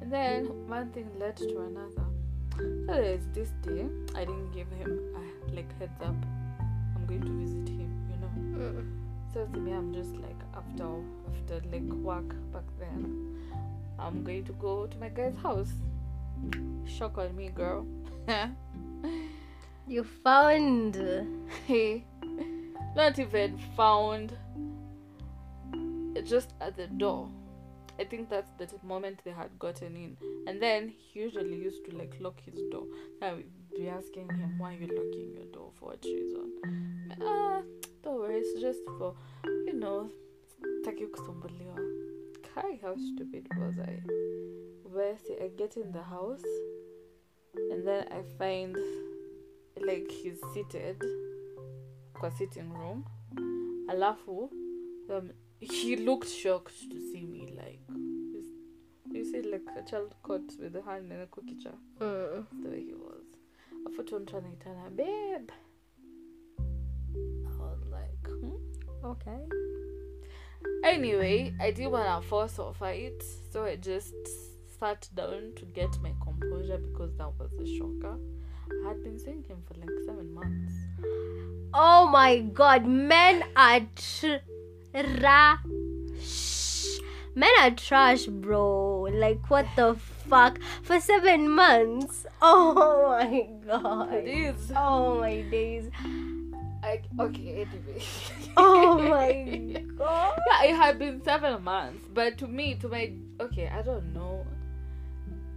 and 0.00 0.12
then 0.12 0.46
one 0.68 0.90
thing 0.90 1.08
led 1.18 1.36
to 1.36 1.60
another. 1.60 2.06
So 2.86 2.94
there's 2.94 3.26
this 3.32 3.50
day 3.62 3.86
I 4.14 4.24
didn't 4.24 4.50
give 4.52 4.68
him 4.72 4.98
a 5.16 5.54
like 5.54 5.78
heads 5.78 6.00
up. 6.02 6.14
I'm 6.96 7.06
going 7.06 7.22
to 7.22 7.32
visit 7.38 7.68
him. 7.68 7.91
So 9.32 9.46
to 9.46 9.58
me, 9.58 9.72
I'm 9.72 9.92
just 9.94 10.14
like 10.16 10.40
after 10.54 10.88
after 11.32 11.66
like 11.70 11.82
work 11.82 12.34
back 12.52 12.64
then, 12.78 13.38
I'm 13.98 14.22
going 14.24 14.44
to 14.44 14.52
go 14.52 14.86
to 14.86 14.98
my 14.98 15.08
guy's 15.08 15.36
house. 15.36 15.72
Shock 16.84 17.18
on 17.18 17.34
me, 17.36 17.48
girl. 17.48 17.86
You 19.86 20.04
found. 20.04 20.96
hey, 21.66 22.04
not 22.94 23.18
even 23.18 23.58
found. 23.76 24.36
Just 26.24 26.54
at 26.60 26.76
the 26.76 26.86
door. 26.86 27.28
I 27.98 28.04
think 28.04 28.30
that's 28.30 28.50
the 28.58 28.68
moment 28.82 29.20
they 29.24 29.32
had 29.32 29.58
gotten 29.58 29.96
in, 29.96 30.16
and 30.46 30.62
then 30.62 30.88
he 30.88 31.20
usually 31.20 31.56
used 31.56 31.84
to 31.90 31.96
like 31.96 32.14
lock 32.20 32.40
his 32.40 32.54
door. 32.70 32.86
I 33.20 33.32
would 33.32 33.50
be 33.76 33.88
asking 33.88 34.30
him, 34.30 34.58
"Why 34.58 34.74
are 34.74 34.78
you 34.78 34.86
locking 34.86 35.32
your 35.34 35.46
door? 35.52 35.72
For 35.78 35.90
what 35.90 36.04
reason?" 36.04 36.52
Ah, 37.20 37.62
don't 38.02 38.18
worry, 38.20 38.38
it's 38.38 38.60
just 38.60 38.80
for 38.98 39.14
you 39.66 39.72
know, 39.72 40.10
taki 40.84 41.06
kusumbuliwa. 41.06 41.78
Kai, 42.54 42.78
how 42.82 42.96
stupid 42.96 43.48
was 43.58 43.78
I? 43.78 44.02
Where 44.84 45.16
see, 45.18 45.36
I 45.44 45.48
get 45.48 45.76
in 45.76 45.92
the 45.92 46.02
house, 46.02 46.44
and 47.70 47.86
then 47.86 48.06
I 48.12 48.22
find 48.38 48.76
like 49.80 50.10
he's 50.10 50.38
seated 50.54 51.02
kwa 52.12 52.30
sitting 52.30 52.70
room 52.72 53.04
alafu 53.88 54.50
um, 55.10 55.30
he 55.60 55.96
looked 55.96 56.28
shocked 56.28 56.88
to 56.90 57.00
see 57.00 57.22
me 57.26 57.46
like 57.56 57.80
you 59.12 59.24
see 59.24 59.42
like 59.42 59.64
a 59.76 59.82
child 59.82 60.14
caught 60.22 60.52
with 60.60 60.72
the 60.72 60.82
hand 60.82 61.10
in 61.12 61.20
a 61.20 61.26
cookie 61.26 61.54
jar 61.54 61.74
Mm. 62.00 62.44
the 62.62 62.68
way 62.68 62.84
he 62.84 62.94
was 62.94 63.24
afu 63.86 64.02
tu 64.02 64.20
mtu 64.20 64.36
anaitana 64.36 64.90
babe 64.90 65.52
Okay. 69.04 69.40
anyway 70.84 71.52
i 71.60 71.70
didn't 71.70 71.90
want 71.90 72.22
to 72.22 72.28
force 72.28 72.58
or 72.58 72.72
fight 72.74 73.22
so 73.50 73.64
i 73.64 73.76
just 73.76 74.14
sat 74.78 75.08
down 75.14 75.52
to 75.56 75.64
get 75.66 76.00
my 76.02 76.12
composure 76.22 76.78
because 76.78 77.12
that 77.16 77.30
was 77.38 77.52
a 77.60 77.66
shocker 77.76 78.16
i 78.84 78.88
had 78.88 79.02
been 79.02 79.18
seeing 79.18 79.42
him 79.44 79.58
for 79.66 79.74
like 79.80 79.90
seven 80.06 80.32
months 80.34 80.72
Oh 81.74 82.06
my 82.06 82.40
god, 82.40 82.84
men 82.84 83.42
are 83.56 83.80
trash. 83.96 85.58
Men 87.34 87.50
are 87.60 87.70
trash, 87.70 88.26
bro. 88.26 89.08
Like, 89.10 89.48
what 89.48 89.64
the 89.74 89.94
fuck? 90.28 90.58
For 90.82 91.00
seven 91.00 91.48
months? 91.48 92.26
Oh 92.42 93.16
my 93.18 93.48
god. 93.66 94.12
it 94.12 94.28
is 94.28 94.70
Oh 94.76 95.20
my 95.20 95.40
days. 95.42 95.88
I, 96.82 97.00
okay, 97.20 97.66
anyway. 97.66 98.02
Oh 98.56 98.98
my 99.08 99.84
god. 99.96 100.38
Yeah, 100.50 100.70
it 100.70 100.76
had 100.76 100.98
been 100.98 101.22
seven 101.22 101.62
months, 101.62 102.06
but 102.12 102.38
to 102.38 102.48
me, 102.48 102.74
to 102.76 102.88
my 102.88 103.12
okay, 103.40 103.68
I 103.68 103.82
don't 103.82 104.12
know 104.12 104.44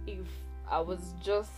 if 0.06 0.26
I 0.70 0.80
was 0.80 1.14
just 1.22 1.50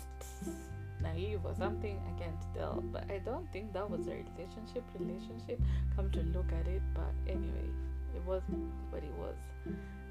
naive 1.03 1.41
or 1.45 1.55
something. 1.55 2.01
I 2.09 2.19
can't 2.19 2.55
tell, 2.55 2.83
but 2.93 3.11
I 3.11 3.19
don't 3.19 3.51
think 3.53 3.73
that 3.75 3.89
was 3.89 4.07
a 4.07 4.17
relationship. 4.17 4.85
Relationship. 4.99 5.61
Come 5.95 6.11
to 6.13 6.21
look 6.21 6.51
at 6.53 6.67
it, 6.67 6.83
but 6.95 7.13
anyway, 7.27 7.69
it 8.15 8.23
wasn't 8.27 8.73
what 8.91 9.03
it 9.03 9.13
was. 9.19 9.37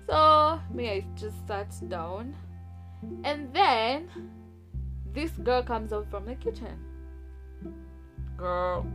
So 0.08 0.60
me, 0.74 0.90
I 0.90 1.06
just 1.16 1.48
sat 1.48 1.74
down, 1.90 2.36
and 3.24 3.52
then 3.54 4.10
this 5.14 5.32
girl 5.32 5.64
comes 5.64 5.92
out 5.92 6.10
from 6.10 6.26
the 6.26 6.36
kitchen. 6.36 6.78
Girl, 8.38 8.86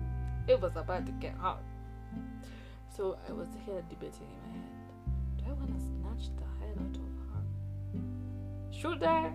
it 0.48 0.60
was 0.60 0.76
about 0.76 1.06
to 1.06 1.12
get 1.12 1.34
hot. 1.36 1.62
So 2.94 3.16
I 3.28 3.32
was 3.32 3.48
here 3.64 3.82
debating 3.88 4.26
in 4.26 4.38
my 4.42 4.48
head. 4.58 4.70
Do 5.38 5.44
I 5.48 5.52
want 5.54 5.74
to 5.74 5.80
snatch 5.80 6.28
the 6.36 6.44
hell 6.60 6.76
out 6.78 6.96
of 6.96 7.02
her? 7.32 7.42
Should 8.70 9.02
I? 9.02 9.32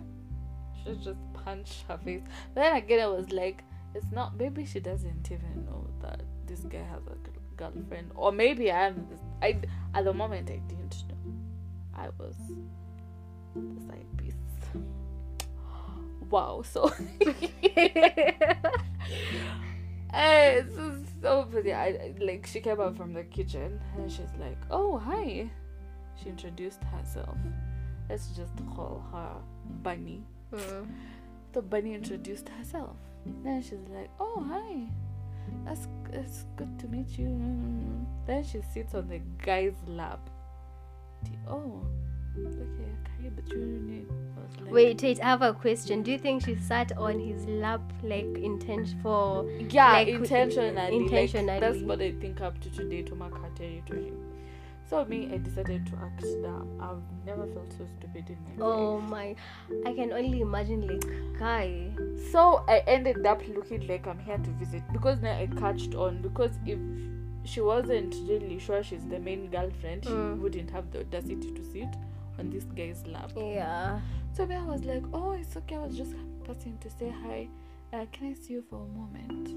Should 0.84 1.00
I 1.00 1.02
just 1.04 1.20
punch 1.34 1.84
her 1.88 1.98
face? 1.98 2.22
But 2.54 2.62
then 2.62 2.76
again, 2.76 3.00
I 3.00 3.08
was 3.08 3.32
like, 3.32 3.64
it's 3.96 4.12
not. 4.12 4.38
Maybe 4.38 4.64
she 4.66 4.80
doesn't 4.80 5.32
even 5.32 5.66
know 5.66 5.88
that 6.02 6.22
this 6.46 6.60
guy 6.62 6.84
has 6.84 7.02
a 7.08 7.18
girlfriend, 7.56 8.12
or 8.16 8.32
maybe 8.32 8.70
I 8.72 8.88
am. 8.88 9.08
This, 9.10 9.20
I 9.42 9.60
at 9.96 10.06
the 10.06 10.14
moment 10.14 10.52
I 10.52 10.58
didn't 10.68 11.04
know. 11.10 11.18
I 11.96 12.10
was 12.20 12.36
the 13.56 13.82
side 13.88 14.06
piece. 14.18 14.36
Wow. 16.30 16.62
So. 16.64 16.92
Eh, 20.14 20.64
so, 20.74 20.96
so 21.22 21.48
funny. 21.52 21.74
I 21.74 21.88
I- 21.88 22.16
like 22.20 22.46
she 22.48 22.62
came 22.62 22.80
out 22.80 22.96
from 22.96 23.14
the 23.14 23.24
kitchen 23.24 23.80
and 23.98 24.12
she's 24.12 24.34
like, 24.40 24.58
"Oh, 24.72 24.98
hi." 24.98 25.50
She 26.16 26.30
introduced 26.30 26.84
herself. 26.86 27.38
Let's 28.10 28.30
just 28.36 28.54
call 28.76 29.04
her 29.12 29.36
Bunny. 29.84 30.24
Mm. 30.52 30.88
So 31.54 31.62
Bunny 31.62 31.94
introduced 31.94 32.50
herself. 32.50 32.96
Then 33.44 33.62
she's 33.62 33.86
like, 33.90 34.10
"Oh, 34.20 34.40
hi. 34.48 34.88
That's 35.66 35.88
it's 36.14 36.46
good 36.56 36.80
to 36.80 36.88
meet 36.88 37.18
you." 37.20 37.30
Then 38.26 38.44
she 38.44 38.62
sits 38.74 38.96
on 38.96 39.10
the 39.10 39.20
guy's 39.44 39.76
lap. 39.88 40.30
Oh, 41.48 41.82
okay, 42.38 42.92
okay, 43.20 43.30
but 43.36 43.48
you 43.50 43.58
need. 43.66 44.08
Like, 44.64 44.74
Wait, 44.74 45.02
wait, 45.04 45.22
I 45.22 45.26
have 45.26 45.42
a 45.42 45.54
question. 45.54 46.04
Do 46.04 46.12
you 46.12 46.18
think 46.18 46.44
she 46.46 46.56
sat 46.56 46.92
on 46.98 47.20
his 47.20 47.46
lap 47.46 47.82
like 48.04 48.26
intention 48.38 49.00
for 49.02 49.50
yeah 49.70 49.94
like, 49.94 50.08
intentionally 50.08 50.96
intentionally. 50.98 51.48
like, 51.48 51.62
that's 51.62 51.80
what 51.80 52.02
i 52.02 52.12
think 52.14 52.42
up 52.42 52.60
to 52.62 52.70
today 52.70 53.02
to 53.04 53.16
mark 53.16 53.34
her 53.42 53.50
territory 53.56 54.12
so 54.90 55.04
me 55.06 55.30
i 55.34 55.38
decided 55.38 55.86
to 55.88 55.94
act 55.98 56.22
dumb 56.44 56.68
i've 56.82 57.26
never 57.26 57.46
felt 57.54 57.72
so 57.74 57.86
stupid 57.98 58.30
in 58.30 58.38
my 58.46 58.64
Oh 58.66 58.70
life 58.70 58.80
Oh 58.80 59.02
my 59.02 59.36
I 59.86 59.94
can 59.94 60.12
only 60.14 60.42
imagine 60.42 60.88
like 60.88 61.40
guy. 61.40 61.92
so 62.32 62.64
i 62.68 62.80
ended 62.88 63.26
up 63.26 63.42
looking 63.56 63.88
like 63.88 64.06
i'm 64.08 64.20
here 64.20 64.38
to 64.38 64.50
visit 64.52 64.84
because 64.94 65.22
now 65.22 65.34
i 65.38 65.48
catched 65.60 65.96
on 65.96 66.22
because 66.22 66.52
if 66.66 66.80
she 67.44 67.62
wasn't 67.62 68.14
really 68.28 68.60
sure 68.60 68.84
she's 68.84 69.06
the 69.08 69.20
main 69.20 69.50
girlfriend 69.50 70.04
she 70.06 70.12
Mm. 70.12 70.40
wouldn't 70.40 70.70
have 70.72 70.90
the 70.92 71.00
audacity 71.00 71.52
to 71.54 71.64
sit 71.64 71.90
on 72.39 72.50
this 72.50 72.63
guy's 72.75 73.06
lap 73.08 73.32
Yeah. 73.36 74.00
so 74.34 74.44
i 74.44 74.63
was 74.65 74.84
like 74.84 75.03
oh 75.13 75.32
it's 75.32 75.56
okay 75.58 75.75
i 75.75 75.79
was 75.79 75.98
just 75.98 76.13
passing 76.46 76.77
to 76.79 76.89
say 76.89 77.10
hi 77.24 77.48
uh, 77.94 78.06
can 78.12 78.27
i 78.29 78.34
see 78.34 78.53
you 78.53 78.63
for 78.70 78.75
a 78.84 78.88
moment 78.98 79.53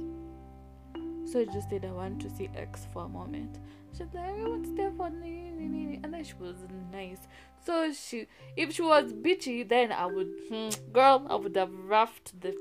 so 1.30 1.38
I 1.38 1.44
just 1.44 1.70
said 1.70 1.84
I 1.84 1.92
want 1.92 2.20
to 2.22 2.30
see 2.30 2.48
X 2.56 2.88
for 2.92 3.04
a 3.04 3.08
moment. 3.08 3.60
She's 3.92 4.08
like, 4.12 4.24
I 4.30 4.32
want 4.48 4.64
to 4.64 4.72
stay 4.74 4.88
for 4.96 5.10
nee, 5.10 5.50
nee, 5.56 5.68
nee, 5.68 5.84
nee." 5.86 6.00
and 6.02 6.12
then 6.12 6.24
she 6.24 6.34
was 6.40 6.56
nice. 6.90 7.18
So 7.64 7.92
she, 7.92 8.26
if 8.56 8.72
she 8.74 8.82
was 8.82 9.12
bitchy, 9.12 9.68
then 9.68 9.92
I 9.92 10.06
would, 10.06 10.26
hmm, 10.48 10.70
girl, 10.92 11.24
I 11.30 11.36
would 11.36 11.54
have 11.54 11.70
roughed 11.86 12.40
the. 12.40 12.56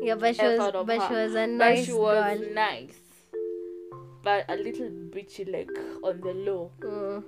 Yeah, 0.00 0.16
but 0.16 0.34
she 0.34 0.42
was 0.44 0.72
but 0.84 0.88
her. 1.02 1.06
she 1.08 1.14
was 1.14 1.32
a 1.34 1.46
But 1.46 1.46
nice 1.50 1.84
she 1.86 1.92
was 1.92 2.38
girl. 2.40 2.52
nice, 2.54 2.98
but 4.24 4.44
a 4.48 4.56
little 4.56 4.88
bitchy, 4.88 5.52
like 5.52 5.70
on 6.02 6.20
the 6.20 6.32
low. 6.34 6.72
Mm. 6.80 7.22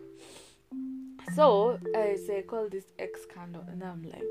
So 1.35 1.79
I 1.97 2.17
say, 2.17 2.43
call 2.43 2.69
this 2.69 2.85
X 2.99 3.27
candle, 3.33 3.65
and 3.69 3.83
I'm 3.83 4.03
like, 4.05 4.23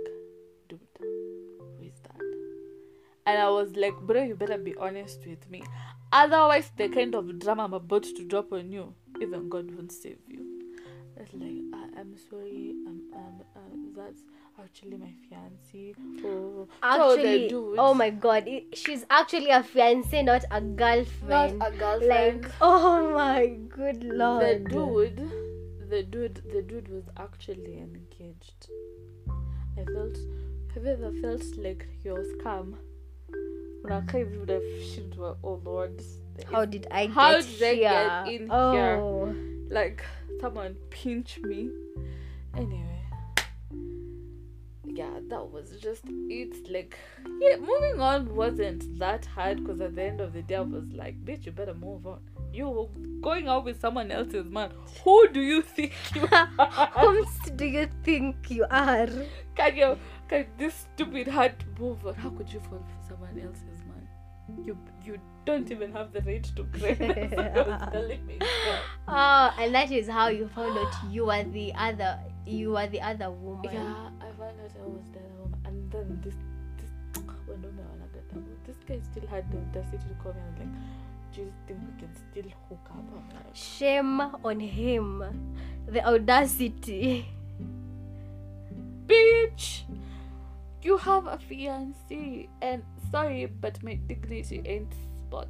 dude, 0.70 0.80
who 1.00 1.84
is 1.84 2.00
that? 2.04 2.22
And 3.26 3.40
I 3.40 3.50
was 3.50 3.76
like, 3.76 4.00
bro, 4.02 4.24
you 4.24 4.36
better 4.36 4.58
be 4.58 4.76
honest 4.76 5.26
with 5.26 5.50
me. 5.50 5.64
Otherwise, 6.12 6.72
the 6.78 6.88
kind 6.90 7.16
of 7.16 7.40
drama 7.40 7.64
I'm 7.66 7.74
about 7.74 8.04
to 8.04 8.24
drop 8.26 8.54
on 8.54 8.72
you, 8.72 8.94
even 9.22 9.50
God 9.50 9.74
won't 9.76 9.92
save 9.92 10.20
you. 10.28 10.46
It's 11.18 11.34
like, 11.34 11.62
I, 11.74 12.00
I'm 12.00 12.16
sorry, 12.30 12.76
um, 12.88 13.02
um, 13.16 13.42
uh, 13.56 14.02
that's 14.02 14.22
actually 14.62 14.98
my 14.98 15.14
fiancé. 15.30 15.94
Oh, 16.26 16.68
so 16.68 16.68
Actually, 16.82 17.48
dude, 17.50 17.76
oh 17.78 17.94
my 17.94 18.10
god, 18.12 18.48
it, 18.48 18.78
she's 18.78 19.06
actually 19.10 19.50
a 19.50 19.62
fiance, 19.64 20.22
not 20.24 20.44
a 20.52 20.62
girlfriend. 20.62 21.60
not 21.60 21.74
a 21.74 21.78
girlfriend. 21.78 22.44
like, 22.44 22.52
oh 22.62 23.12
my 23.14 23.48
good 23.70 24.04
lord. 24.04 24.66
the 24.66 24.70
dude, 24.70 25.43
the 25.94 26.02
dude, 26.02 26.42
the 26.52 26.64
dude 26.64 26.88
was 26.88 27.04
actually 27.18 27.78
engaged. 27.78 28.68
I 29.78 29.84
felt, 29.86 30.18
have 30.74 30.84
you 30.86 30.90
ever 30.90 31.12
felt 31.22 31.44
like 31.58 31.88
you're 32.04 32.26
scam? 32.34 32.74
When 33.84 33.94
I 33.94 34.02
came, 34.08 34.34
you 34.34 34.40
would 34.40 34.50
have 34.50 34.64
shit. 34.84 35.14
Oh 35.20 35.62
Lord, 35.64 36.02
How 36.52 36.66
did 36.66 36.88
I 36.90 37.06
get 37.06 37.14
How 37.14 37.40
did 37.40 37.62
I 37.62 37.74
here? 37.76 38.24
get 38.26 38.28
in 38.28 38.50
here? 38.50 38.98
oh. 39.00 39.36
like 39.70 40.04
someone 40.42 40.76
pinch 40.90 41.40
me. 41.44 41.70
Anyway, 42.58 43.02
yeah, 44.86 45.20
that 45.30 45.52
was 45.52 45.80
just 45.80 46.06
it. 46.08 46.72
Like, 46.72 46.98
yeah, 47.40 47.58
moving 47.58 48.00
on 48.00 48.34
wasn't 48.36 48.98
that 48.98 49.26
hard 49.26 49.58
because 49.64 49.80
at 49.80 49.96
the 49.96 50.04
end 50.04 50.22
of 50.22 50.34
the 50.34 50.42
day, 50.42 50.56
I 50.56 50.62
was 50.62 50.86
like, 50.92 51.24
bitch, 51.24 51.46
you 51.46 51.52
better 51.52 51.76
move 51.76 52.08
on. 52.08 52.22
You 52.54 52.88
going 53.20 53.48
out 53.48 53.66
with 53.66 53.82
someone 53.82 54.12
else's 54.12 54.48
man. 54.48 54.72
Who 55.04 55.28
do 55.30 55.42
you 55.42 55.64
think 55.64 55.94
you 56.14 56.28
are? 56.32 56.46
Whom 57.00 57.26
do 57.56 57.66
you 57.66 57.90
think 58.04 58.52
you 58.52 58.66
are? 58.70 59.08
Can 59.56 59.76
you, 59.76 59.98
can 60.28 60.46
this 60.58 60.86
stupid 60.94 61.28
heart 61.28 61.64
move 61.80 62.06
on? 62.06 62.14
How 62.14 62.30
could 62.30 62.54
you 62.54 62.60
fall 62.60 62.78
for 62.78 63.10
someone 63.10 63.40
else's 63.40 63.82
man? 63.88 64.08
You, 64.64 64.78
you 65.04 65.20
don't 65.46 65.72
even 65.72 65.92
have 65.94 66.14
the 66.14 66.22
right 66.22 66.44
to 66.56 66.64
cry. 66.66 66.94
That's 67.00 67.34
I 67.34 67.70
was 67.70 67.90
telling 67.92 68.26
me. 68.28 68.40
Oh, 69.08 69.54
and 69.58 69.74
that 69.74 69.92
is 69.92 70.08
how 70.08 70.28
you 70.28 70.48
found 70.50 70.78
out 70.78 70.94
you 71.10 71.32
are 71.32 71.44
the 71.44 71.74
other. 71.74 72.20
You 72.46 72.78
are 72.78 72.88
the 72.88 73.02
other 73.02 73.32
woman. 73.32 73.74
Yeah, 73.74 74.10
I 74.20 74.30
found 74.38 74.60
out 74.60 74.72
I 74.80 74.86
was 74.86 75.10
the 75.12 75.20
other 75.20 75.40
woman, 75.40 75.60
and 75.66 75.92
then 75.92 76.22
this 76.24 76.36
this 76.78 77.24
this 78.68 78.78
guy 78.88 79.00
still 79.12 79.28
had 79.28 79.50
the 79.52 79.58
audacity 79.58 79.98
to 79.98 80.16
call 80.22 80.34
me 80.34 80.40
and 80.40 80.60
like, 80.60 81.03
you 81.38 81.52
think 81.68 81.80
we 81.80 82.00
can 82.00 82.10
still 82.16 82.52
hook 82.70 82.90
up? 82.92 83.56
Shame 83.56 84.22
on 84.22 84.60
him. 84.60 85.24
The 85.88 86.06
audacity. 86.06 87.28
bitch, 89.08 89.84
you 90.82 90.98
have 90.98 91.28
a 91.28 91.38
fiancé, 91.38 92.48
and 92.62 92.84
sorry, 93.12 93.46
but 93.46 93.82
my 93.84 93.96
dignity 93.96 94.62
ain't 94.66 94.94
spot. 95.28 95.48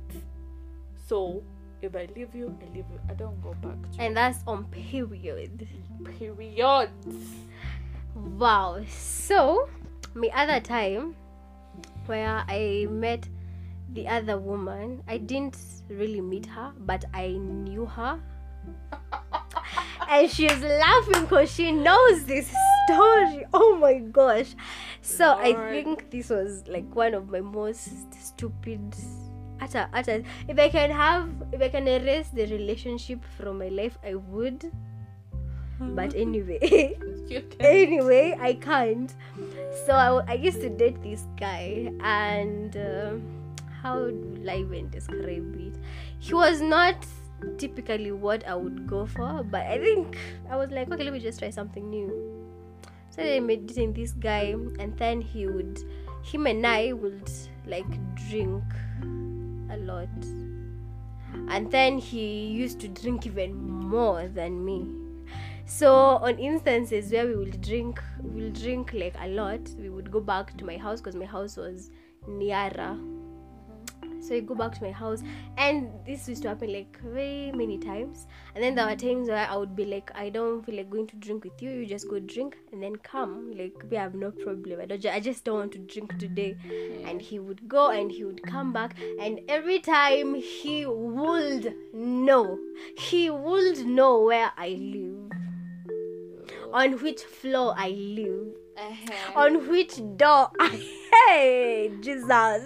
So 1.07 1.43
if 1.81 1.95
I 1.95 2.07
leave 2.15 2.33
you, 2.33 2.55
I 2.61 2.65
leave 2.73 2.85
you. 2.91 2.99
I 3.09 3.13
don't 3.13 3.41
go 3.43 3.53
back 3.61 3.75
to 3.91 4.01
And 4.01 4.15
that's 4.15 4.39
on 4.47 4.65
period. 4.65 5.67
period. 6.17 6.89
Wow. 8.15 8.81
So, 8.87 9.69
my 10.15 10.29
other 10.33 10.59
time 10.59 11.15
where 12.05 12.43
I 12.47 12.87
met 12.89 13.27
the 13.91 14.07
other 14.07 14.37
woman, 14.37 15.03
I 15.07 15.17
didn't 15.17 15.57
really 15.89 16.21
meet 16.21 16.45
her, 16.47 16.71
but 16.79 17.05
I 17.13 17.29
knew 17.29 17.85
her. 17.85 18.19
and 20.09 20.29
she's 20.29 20.61
laughing 20.61 21.23
because 21.23 21.51
she 21.51 21.71
knows 21.71 22.25
this 22.25 22.47
story. 22.85 23.45
Oh 23.53 23.77
my 23.79 23.99
gosh. 23.99 24.55
So 25.01 25.37
I 25.37 25.53
think 25.71 26.09
this 26.09 26.29
was 26.29 26.63
like 26.67 26.93
one 26.95 27.13
of 27.13 27.29
my 27.29 27.41
most 27.41 28.13
stupid 28.13 28.95
utter, 29.61 29.87
utter. 29.93 30.23
If 30.47 30.59
I 30.59 30.69
can 30.69 30.91
have, 30.91 31.29
if 31.51 31.61
I 31.61 31.69
can 31.69 31.87
erase 31.87 32.29
the 32.29 32.45
relationship 32.47 33.23
from 33.37 33.59
my 33.59 33.69
life, 33.69 33.97
I 34.05 34.15
would. 34.15 34.71
But 35.79 36.15
anyway. 36.15 36.97
Anyway 37.59 38.37
i 38.39 38.53
can't 38.53 39.13
so 39.85 39.93
I, 39.93 40.33
I 40.33 40.33
used 40.35 40.61
to 40.61 40.69
date 40.69 41.01
this 41.01 41.25
guy 41.39 41.91
and 42.01 42.77
uh, 42.77 43.13
how 43.83 43.99
will 43.99 44.49
i 44.49 44.55
even 44.57 44.89
describe 44.89 45.55
it? 45.59 45.75
He 46.19 46.33
was 46.33 46.61
not 46.61 47.05
typically 47.57 48.11
what 48.11 48.47
i 48.47 48.55
would 48.55 48.87
go 48.87 49.05
for 49.05 49.43
but 49.43 49.63
i 49.63 49.77
think 49.77 50.17
i 50.49 50.55
was 50.55 50.71
like 50.71 50.89
okay 50.89 51.03
let 51.03 51.11
me 51.11 51.19
just 51.19 51.39
try 51.39 51.49
something 51.49 51.89
new. 51.89 52.09
So 53.09 53.21
i 53.21 53.39
made 53.39 53.67
this 53.67 54.11
guy 54.13 54.55
and 54.79 54.97
then 54.97 55.21
he 55.21 55.45
would 55.45 55.79
him 56.23 56.47
and 56.47 56.65
i 56.65 56.93
would 56.93 57.29
like 57.65 57.85
drink 58.29 58.63
a 59.69 59.77
lot. 59.77 60.07
And 61.49 61.69
then 61.71 61.97
he 61.97 62.45
used 62.47 62.79
to 62.81 62.87
drink 62.87 63.25
even 63.25 63.55
more 63.55 64.27
than 64.27 64.63
me. 64.63 64.85
So 65.65 65.93
on 65.93 66.37
instances 66.37 67.11
where 67.11 67.25
we 67.27 67.35
will 67.35 67.57
drink 67.59 68.01
we 68.21 68.43
will 68.43 68.51
drink 68.51 68.93
like 68.93 69.15
a 69.19 69.27
lot 69.27 69.61
we 69.77 69.89
would 69.89 70.11
go 70.11 70.19
back 70.19 70.55
to 70.57 70.65
my 70.65 70.77
house 70.77 71.01
because 71.01 71.15
my 71.15 71.25
house 71.25 71.57
was 71.57 71.89
nearer 72.27 72.97
so 74.23 74.35
I 74.35 74.39
go 74.39 74.55
back 74.55 74.73
to 74.77 74.83
my 74.83 74.91
house, 74.91 75.21
and 75.57 75.89
this 76.05 76.27
used 76.29 76.41
to 76.43 76.49
happen 76.49 76.71
like 76.73 76.99
very 77.03 77.51
many 77.53 77.77
times. 77.77 78.27
And 78.55 78.63
then 78.63 78.75
there 78.75 78.85
were 78.85 78.95
times 78.95 79.27
where 79.29 79.47
I 79.49 79.55
would 79.57 79.75
be 79.75 79.85
like, 79.85 80.11
I 80.15 80.29
don't 80.29 80.63
feel 80.65 80.75
like 80.75 80.89
going 80.89 81.07
to 81.07 81.15
drink 81.17 81.43
with 81.43 81.61
you. 81.61 81.69
You 81.71 81.85
just 81.85 82.07
go 82.09 82.19
drink 82.19 82.57
and 82.71 82.81
then 82.81 82.95
come. 82.97 83.51
Like 83.57 83.73
we 83.89 83.97
have 83.97 84.15
no 84.15 84.31
problem. 84.31 84.79
I 84.81 84.85
don't. 84.85 85.05
I 85.05 85.19
just 85.19 85.43
don't 85.43 85.57
want 85.59 85.71
to 85.73 85.79
drink 85.79 86.17
today. 86.19 86.55
And 87.05 87.21
he 87.21 87.39
would 87.39 87.67
go 87.67 87.89
and 87.89 88.11
he 88.11 88.23
would 88.23 88.41
come 88.43 88.71
back, 88.73 88.95
and 89.19 89.39
every 89.47 89.79
time 89.79 90.35
he 90.35 90.85
would 90.85 91.73
know, 91.93 92.57
he 92.97 93.29
would 93.29 93.85
know 93.85 94.21
where 94.23 94.51
I 94.57 94.69
live, 94.69 95.31
on 96.71 96.93
which 97.03 97.21
floor 97.23 97.73
I 97.77 97.89
live, 97.89 98.47
Uh-huh. 98.77 99.39
on 99.39 99.67
which 99.69 99.97
door. 100.17 100.49
I 100.59 100.69
hey 101.29 101.91
Jesus. 102.01 102.63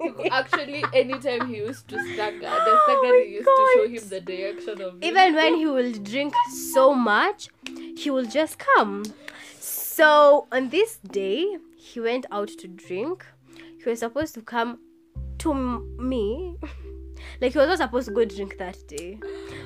Actually, 0.30 0.84
anytime 0.94 1.46
he 1.48 1.56
used 1.56 1.88
to 1.88 1.98
stagger, 2.12 2.46
uh, 2.46 2.64
the 2.64 2.72
oh 2.72 2.84
stagger 2.86 3.12
my 3.12 3.24
used 3.24 3.48
to 3.48 3.66
show 3.74 3.88
him 3.88 4.08
the 4.08 4.20
direction 4.20 4.80
of 4.80 4.94
even 5.02 5.34
when 5.34 5.54
he 5.56 5.66
will 5.66 5.92
drink 5.92 6.34
so 6.74 6.94
much 6.94 7.48
he 7.96 8.10
will 8.10 8.24
just 8.24 8.58
come. 8.58 9.04
So 9.58 10.46
on 10.50 10.70
this 10.70 10.96
day 10.98 11.56
he 11.76 12.00
went 12.00 12.26
out 12.30 12.48
to 12.48 12.68
drink. 12.68 13.26
He 13.82 13.88
was 13.88 13.98
supposed 14.00 14.34
to 14.34 14.42
come 14.42 14.78
to 15.38 15.52
m- 15.52 15.96
me. 15.98 16.56
Like 17.42 17.52
he 17.52 17.58
was 17.58 17.68
not 17.68 17.76
supposed 17.78 18.08
to 18.08 18.14
go 18.14 18.24
drink 18.24 18.56
that 18.58 18.78
day. 18.88 19.18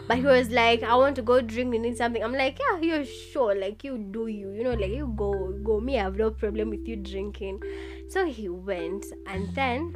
But 0.08 0.18
he 0.18 0.24
was 0.24 0.50
like 0.50 0.82
i 0.82 0.94
want 0.96 1.14
to 1.16 1.22
go 1.22 1.40
drink 1.40 1.72
you 1.72 1.78
need 1.80 1.96
something. 1.96 2.22
I'm 2.22 2.32
like 2.32 2.58
yeah 2.58 2.80
you're 2.80 3.04
sure. 3.04 3.54
Like 3.54 3.84
you 3.84 3.96
do 3.96 4.26
you 4.26 4.50
you 4.52 4.64
know 4.64 4.74
like 4.74 4.90
you 4.90 5.12
go 5.16 5.52
go. 5.62 5.78
Me 5.80 5.98
i 5.98 6.02
have 6.02 6.16
no 6.16 6.30
problem 6.30 6.70
with 6.70 6.86
you 6.88 6.96
drinking. 6.96 7.62
So 8.08 8.26
he 8.26 8.48
went. 8.48 9.06
And 9.28 9.54
then 9.54 9.94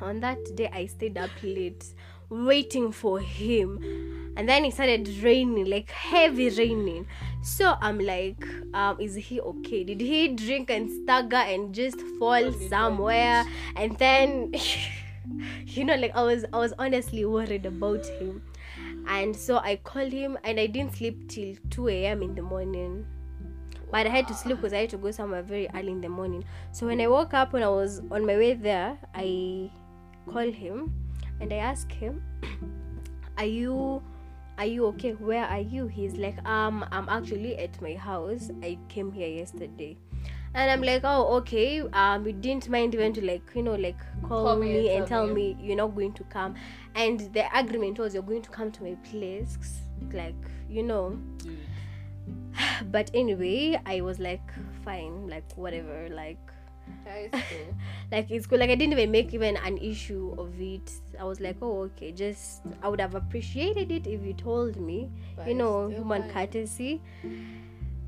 on 0.00 0.20
that 0.20 0.38
day 0.56 0.68
i 0.72 0.86
stayed 0.86 1.18
up 1.18 1.30
late 1.42 1.94
waiting 2.28 2.92
for 2.92 3.20
him. 3.20 4.32
And 4.36 4.48
then 4.48 4.64
it 4.64 4.74
started 4.74 5.08
raining 5.22 5.66
like 5.66 5.90
heavy 5.90 6.50
raining. 6.50 7.06
So 7.42 7.76
i'm 7.80 7.98
like 7.98 8.44
um 8.74 9.00
is 9.00 9.14
he 9.14 9.40
okay? 9.40 9.84
Did 9.84 10.00
he 10.00 10.28
drink 10.28 10.70
and 10.70 10.90
stagger 10.90 11.36
and 11.36 11.74
just 11.74 12.00
fall 12.18 12.52
somewhere? 12.68 13.44
And 13.76 13.96
then 13.98 14.52
you 15.66 15.84
know 15.84 15.96
like 15.96 16.14
i 16.14 16.22
was 16.22 16.44
i 16.52 16.58
was 16.58 16.72
honestly 16.78 17.24
worried 17.24 17.66
about 17.66 18.04
him. 18.04 18.42
And 19.08 19.34
so 19.34 19.58
i 19.58 19.76
called 19.76 20.12
him 20.12 20.36
and 20.44 20.60
i 20.60 20.66
didn't 20.66 20.96
sleep 20.96 21.28
till 21.28 21.54
2 21.70 21.88
a.m 21.88 22.22
in 22.22 22.34
the 22.34 22.42
morning. 22.42 23.06
But 23.90 24.06
I 24.06 24.10
had 24.10 24.26
to 24.28 24.34
sleep 24.34 24.56
because 24.56 24.72
I 24.72 24.78
had 24.78 24.90
to 24.90 24.96
go 24.98 25.12
somewhere 25.12 25.42
very 25.42 25.68
early 25.72 25.92
in 25.92 26.00
the 26.00 26.08
morning. 26.08 26.44
So 26.72 26.86
when 26.86 27.00
I 27.00 27.06
woke 27.06 27.34
up, 27.34 27.52
when 27.52 27.62
I 27.62 27.68
was 27.68 28.02
on 28.10 28.26
my 28.26 28.36
way 28.36 28.54
there, 28.54 28.98
I 29.14 29.70
called 30.32 30.54
him 30.54 30.92
and 31.40 31.52
I 31.52 31.56
ask 31.56 31.90
him, 31.92 32.22
"Are 33.38 33.44
you, 33.44 34.02
are 34.58 34.66
you 34.66 34.86
okay? 34.86 35.12
Where 35.12 35.44
are 35.44 35.60
you?" 35.60 35.86
He's 35.86 36.16
like, 36.16 36.42
"Um, 36.46 36.84
I'm 36.90 37.08
actually 37.08 37.56
at 37.58 37.80
my 37.82 37.94
house. 37.94 38.50
I 38.62 38.78
came 38.88 39.12
here 39.12 39.28
yesterday." 39.28 39.96
And 40.54 40.70
I'm 40.70 40.80
like, 40.80 41.02
oh, 41.04 41.34
okay. 41.38 41.80
Um, 41.92 42.26
you 42.26 42.32
didn't 42.32 42.70
mind 42.70 42.94
even 42.94 43.12
to 43.12 43.22
like, 43.22 43.42
you 43.54 43.62
know, 43.62 43.74
like 43.74 43.98
call, 44.22 44.44
Call 44.44 44.56
me, 44.56 44.72
me 44.72 44.90
and 44.94 45.06
tell 45.06 45.26
me. 45.26 45.34
me 45.34 45.56
you're 45.60 45.76
not 45.76 45.94
going 45.94 46.14
to 46.14 46.24
come. 46.24 46.54
And 46.94 47.20
the 47.34 47.44
agreement 47.54 47.98
was 47.98 48.14
you're 48.14 48.22
going 48.22 48.40
to 48.40 48.48
come 48.48 48.70
to 48.72 48.82
my 48.82 48.94
place, 49.10 49.58
like, 50.14 50.34
you 50.70 50.82
know, 50.82 51.18
Dude. 51.38 51.58
but 52.90 53.10
anyway 53.12 53.78
i 53.84 54.00
was 54.00 54.18
like 54.18 54.50
fine 54.82 55.28
like 55.28 55.44
whatever 55.56 56.08
like. 56.10 56.38
like 58.12 58.30
it's 58.30 58.46
cool 58.46 58.58
like 58.58 58.70
i 58.70 58.74
didn't 58.74 58.92
even 58.92 59.10
make 59.10 59.32
even 59.34 59.56
an 59.58 59.78
issue 59.78 60.34
of 60.38 60.60
it 60.60 60.92
i 61.20 61.24
was 61.24 61.40
like 61.40 61.56
oh 61.62 61.82
okay 61.82 62.12
just 62.12 62.62
i 62.82 62.88
would 62.88 63.00
have 63.00 63.14
appreciated 63.14 63.90
it 63.90 64.06
if 64.06 64.24
you 64.24 64.32
told 64.32 64.76
me 64.76 65.10
But 65.36 65.48
you 65.48 65.54
know 65.54 65.88
human 65.88 66.22
fine. 66.22 66.30
courtesy 66.32 67.02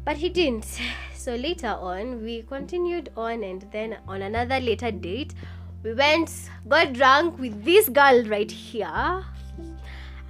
but 0.04 0.16
he 0.16 0.28
didn't 0.28 0.66
so 1.14 1.34
later 1.34 1.68
on 1.68 2.22
we 2.22 2.42
continued 2.42 3.10
on 3.16 3.42
and 3.42 3.66
then 3.72 3.98
on 4.06 4.22
another 4.22 4.60
later 4.60 4.90
date 4.90 5.34
we 5.82 5.94
went 5.94 6.30
got 6.68 6.92
drunk 6.92 7.38
with 7.38 7.64
this 7.64 7.88
girl 7.88 8.24
right 8.24 8.50
here 8.50 9.24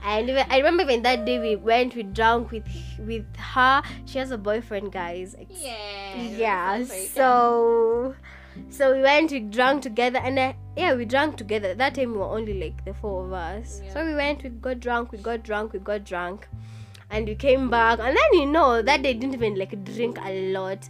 and 0.04 0.30
I 0.30 0.58
remember 0.58 0.86
when 0.86 1.02
that 1.02 1.24
day 1.24 1.40
we 1.40 1.56
went, 1.56 1.96
we 1.96 2.04
drank 2.04 2.52
with 2.52 2.64
with 3.00 3.26
her. 3.36 3.82
She 4.06 4.18
has 4.18 4.30
a 4.30 4.38
boyfriend, 4.38 4.92
guys. 4.92 5.34
Ex- 5.38 5.64
Yeah. 5.64 6.22
yeah 6.36 6.84
so 6.84 8.14
so 8.70 8.94
we 8.94 9.02
went 9.02 9.30
we 9.30 9.40
drank 9.40 9.82
together 9.82 10.18
and 10.18 10.38
uh, 10.38 10.52
yeah 10.76 10.94
we 10.94 11.04
drank 11.04 11.36
together. 11.36 11.74
That 11.74 11.94
time 11.94 12.12
we 12.12 12.18
were 12.18 12.24
only 12.38 12.60
like 12.60 12.84
the 12.84 12.94
four 12.94 13.26
of 13.26 13.32
us. 13.32 13.80
Yeah. 13.84 13.94
so 13.94 14.06
we 14.06 14.14
went 14.14 14.42
we 14.42 14.50
got 14.50 14.80
drunk 14.80 15.12
we 15.12 15.18
got 15.18 15.42
drunk 15.42 15.72
we 15.72 15.78
got 15.78 16.04
drunk 16.04 16.48
and 17.10 17.26
we 17.26 17.34
came 17.34 17.70
back. 17.70 17.98
And 17.98 18.16
then 18.16 18.32
you 18.40 18.46
know 18.46 18.82
that 18.82 19.02
they 19.02 19.14
didn't 19.14 19.34
even 19.34 19.54
like 19.56 19.82
drink 19.84 20.18
a 20.22 20.52
lot. 20.52 20.88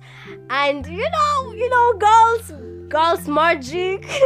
And 0.51 0.87
you 0.87 1.09
know 1.11 1.53
you 1.53 1.69
know 1.71 1.99
girls 1.99 2.53
girls 2.89 3.29
magic. 3.29 4.09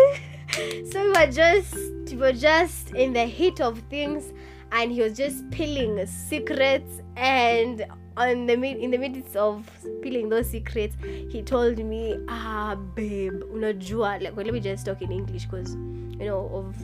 So 0.90 1.02
we 1.02 1.08
were 1.12 1.32
just 1.32 1.74
we 2.10 2.16
were 2.18 2.32
just 2.32 2.90
in 2.90 3.14
the 3.14 3.24
heat 3.24 3.58
of 3.62 3.78
things 3.88 4.34
and 4.70 4.92
he 4.92 5.00
was 5.00 5.16
just 5.16 5.50
peeling 5.50 6.04
secrets 6.06 7.00
and 7.16 7.86
on 8.16 8.46
the 8.46 8.56
mid 8.56 8.76
in 8.76 8.90
the 8.90 8.98
midst 8.98 9.36
of 9.36 9.68
peeling 10.02 10.28
those 10.28 10.48
secrets 10.48 10.96
he 11.30 11.42
told 11.42 11.78
me 11.78 12.16
ah 12.28 12.74
babe 12.94 13.42
unajua 13.54 14.20
like 14.20 14.36
well, 14.36 14.44
let 14.44 14.54
me 14.54 14.60
just 14.60 14.86
talk 14.86 15.00
in 15.02 15.12
english 15.12 15.46
because 15.46 15.74
you 15.74 16.26
know 16.26 16.48
of 16.52 16.76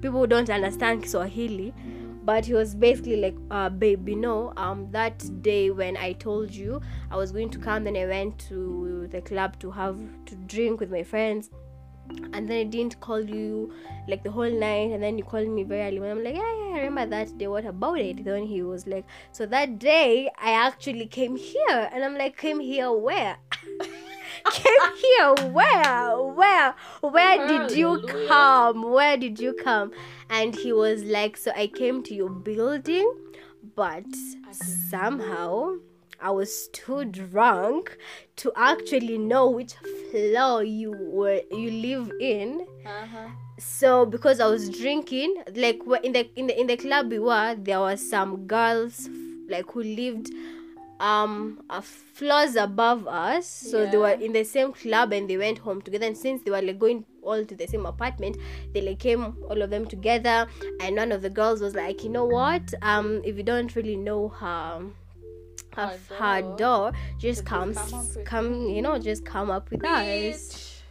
people 0.00 0.20
who 0.20 0.26
don't 0.26 0.50
understand 0.50 1.04
swahili 1.04 1.74
but 2.24 2.44
he 2.44 2.54
was 2.54 2.74
basically 2.74 3.16
like 3.16 3.36
uh 3.50 3.68
babe 3.68 4.08
you 4.08 4.16
know 4.16 4.52
um 4.56 4.86
that 4.90 5.24
day 5.42 5.70
when 5.70 5.96
i 5.96 6.12
told 6.12 6.50
you 6.50 6.80
i 7.10 7.16
was 7.16 7.32
going 7.32 7.48
to 7.48 7.58
come 7.58 7.84
then 7.84 7.96
i 7.96 8.06
went 8.06 8.38
to 8.38 9.08
the 9.10 9.20
club 9.20 9.58
to 9.58 9.70
have 9.70 9.98
to 10.26 10.36
drink 10.46 10.78
with 10.80 10.90
my 10.90 11.02
friends 11.02 11.50
and 12.32 12.48
then 12.48 12.58
I 12.58 12.64
didn't 12.64 13.00
call 13.00 13.20
you 13.20 13.72
like 14.06 14.22
the 14.22 14.30
whole 14.30 14.50
night, 14.50 14.92
and 14.92 15.02
then 15.02 15.18
you 15.18 15.24
called 15.24 15.48
me 15.48 15.62
very 15.64 15.82
early. 15.82 15.96
And 15.98 16.18
I'm 16.18 16.24
like, 16.24 16.34
yeah, 16.34 16.40
yeah, 16.40 16.76
I 16.76 16.80
remember 16.80 17.16
that 17.16 17.36
day. 17.38 17.46
What 17.46 17.64
about 17.64 17.98
it? 17.98 18.24
Then 18.24 18.44
he 18.44 18.62
was 18.62 18.86
like, 18.86 19.04
so 19.32 19.46
that 19.46 19.78
day 19.78 20.30
I 20.38 20.52
actually 20.52 21.06
came 21.06 21.36
here, 21.36 21.90
and 21.92 22.04
I'm 22.04 22.16
like, 22.16 22.36
came 22.36 22.60
here 22.60 22.92
where? 22.92 23.36
came 24.52 24.94
here 24.96 25.34
where? 25.50 26.16
Where? 26.16 26.74
Where 27.00 27.48
did 27.48 27.76
you 27.76 28.06
come? 28.28 28.82
Where 28.82 29.16
did 29.16 29.40
you 29.40 29.52
come? 29.52 29.92
And 30.30 30.54
he 30.54 30.72
was 30.72 31.04
like, 31.04 31.36
so 31.36 31.52
I 31.56 31.66
came 31.66 32.02
to 32.04 32.14
your 32.14 32.30
building, 32.30 33.12
but 33.74 34.04
somehow. 34.52 35.76
I 36.20 36.30
was 36.30 36.68
too 36.72 37.04
drunk 37.04 37.96
to 38.36 38.52
actually 38.56 39.18
know 39.18 39.50
which 39.50 39.74
floor 40.10 40.64
you 40.64 40.92
were 40.92 41.42
you 41.50 41.70
live 41.70 42.12
in. 42.20 42.66
Uh-huh. 42.84 43.28
So 43.58 44.06
because 44.06 44.40
I 44.40 44.46
was 44.46 44.68
drinking, 44.68 45.42
like 45.54 45.80
in 46.02 46.12
the 46.12 46.28
in 46.36 46.48
the 46.48 46.60
in 46.60 46.66
the 46.66 46.76
club 46.76 47.10
we 47.10 47.18
were, 47.18 47.56
there 47.58 47.80
was 47.80 48.08
some 48.08 48.46
girls 48.46 49.08
like 49.48 49.70
who 49.70 49.82
lived 49.82 50.30
um 51.00 51.62
uh, 51.70 51.80
floors 51.80 52.56
above 52.56 53.06
us. 53.06 53.46
So 53.46 53.86
they 53.86 53.98
were 53.98 54.10
in 54.10 54.32
the 54.32 54.44
same 54.44 54.72
club 54.72 55.12
and 55.12 55.30
they 55.30 55.36
went 55.36 55.58
home 55.58 55.82
together. 55.82 56.06
And 56.06 56.18
since 56.18 56.42
they 56.42 56.50
were 56.50 56.62
like 56.62 56.78
going 56.80 57.04
all 57.22 57.44
to 57.44 57.54
the 57.54 57.66
same 57.66 57.86
apartment, 57.86 58.36
they 58.74 58.80
like 58.80 58.98
came 58.98 59.36
all 59.48 59.62
of 59.62 59.70
them 59.70 59.86
together. 59.86 60.48
And 60.80 60.96
one 60.96 61.12
of 61.12 61.22
the 61.22 61.30
girls 61.30 61.60
was 61.60 61.76
like, 61.76 62.02
you 62.02 62.10
know 62.10 62.24
what? 62.24 62.74
Um, 62.82 63.22
if 63.24 63.36
you 63.36 63.44
don't 63.44 63.74
really 63.76 63.96
know 63.96 64.28
her 64.28 64.82
her, 65.74 65.96
Her 66.18 66.56
door, 66.56 66.92
just 67.18 67.38
just 67.38 67.44
come 67.44 67.74
come 67.74 67.94
up 67.94 68.16
with 68.16 68.24
come 68.24 68.68
you 68.68 68.82
know 68.82 68.98
just 68.98 69.24
come 69.24 69.50
up 69.50 69.70
with 69.70 69.84
us. 69.84 70.82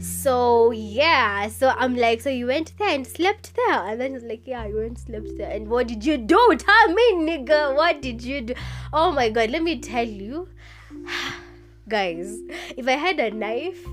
So 0.00 0.70
yeah. 0.70 1.48
So 1.48 1.72
i'm 1.76 1.96
like 1.96 2.20
so 2.20 2.30
you 2.30 2.46
went 2.46 2.72
there 2.78 2.88
and 2.90 3.06
slept 3.06 3.54
there? 3.54 3.80
And 3.86 4.00
then 4.00 4.14
he's 4.14 4.22
like 4.22 4.46
yeah 4.46 4.66
you 4.66 4.76
went 4.76 4.88
and 4.88 4.98
slept 4.98 5.38
there. 5.38 5.50
And 5.50 5.68
what 5.68 5.88
did 5.88 6.04
you 6.04 6.16
do? 6.16 6.40
Tell 6.58 6.88
me 6.88 7.12
nigga. 7.14 7.74
What 7.74 8.02
did 8.02 8.22
you 8.22 8.40
do? 8.42 8.54
Oh 8.92 9.12
my 9.12 9.30
god. 9.30 9.50
Let 9.50 9.62
me 9.62 9.78
tell 9.80 10.06
you. 10.06 10.48
Guys 11.88 12.38
if 12.76 12.86
i 12.86 12.92
had 12.92 13.18
a 13.18 13.30
knife. 13.30 13.84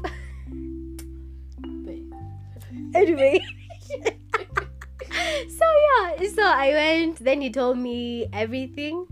Anyway. 2.95 3.39
So 5.49 5.65
yeah. 5.65 6.27
So 6.35 6.43
i 6.43 6.69
went. 6.73 7.23
Then 7.23 7.41
he 7.41 7.49
told 7.49 7.77
me 7.77 8.27
everything 8.31 9.07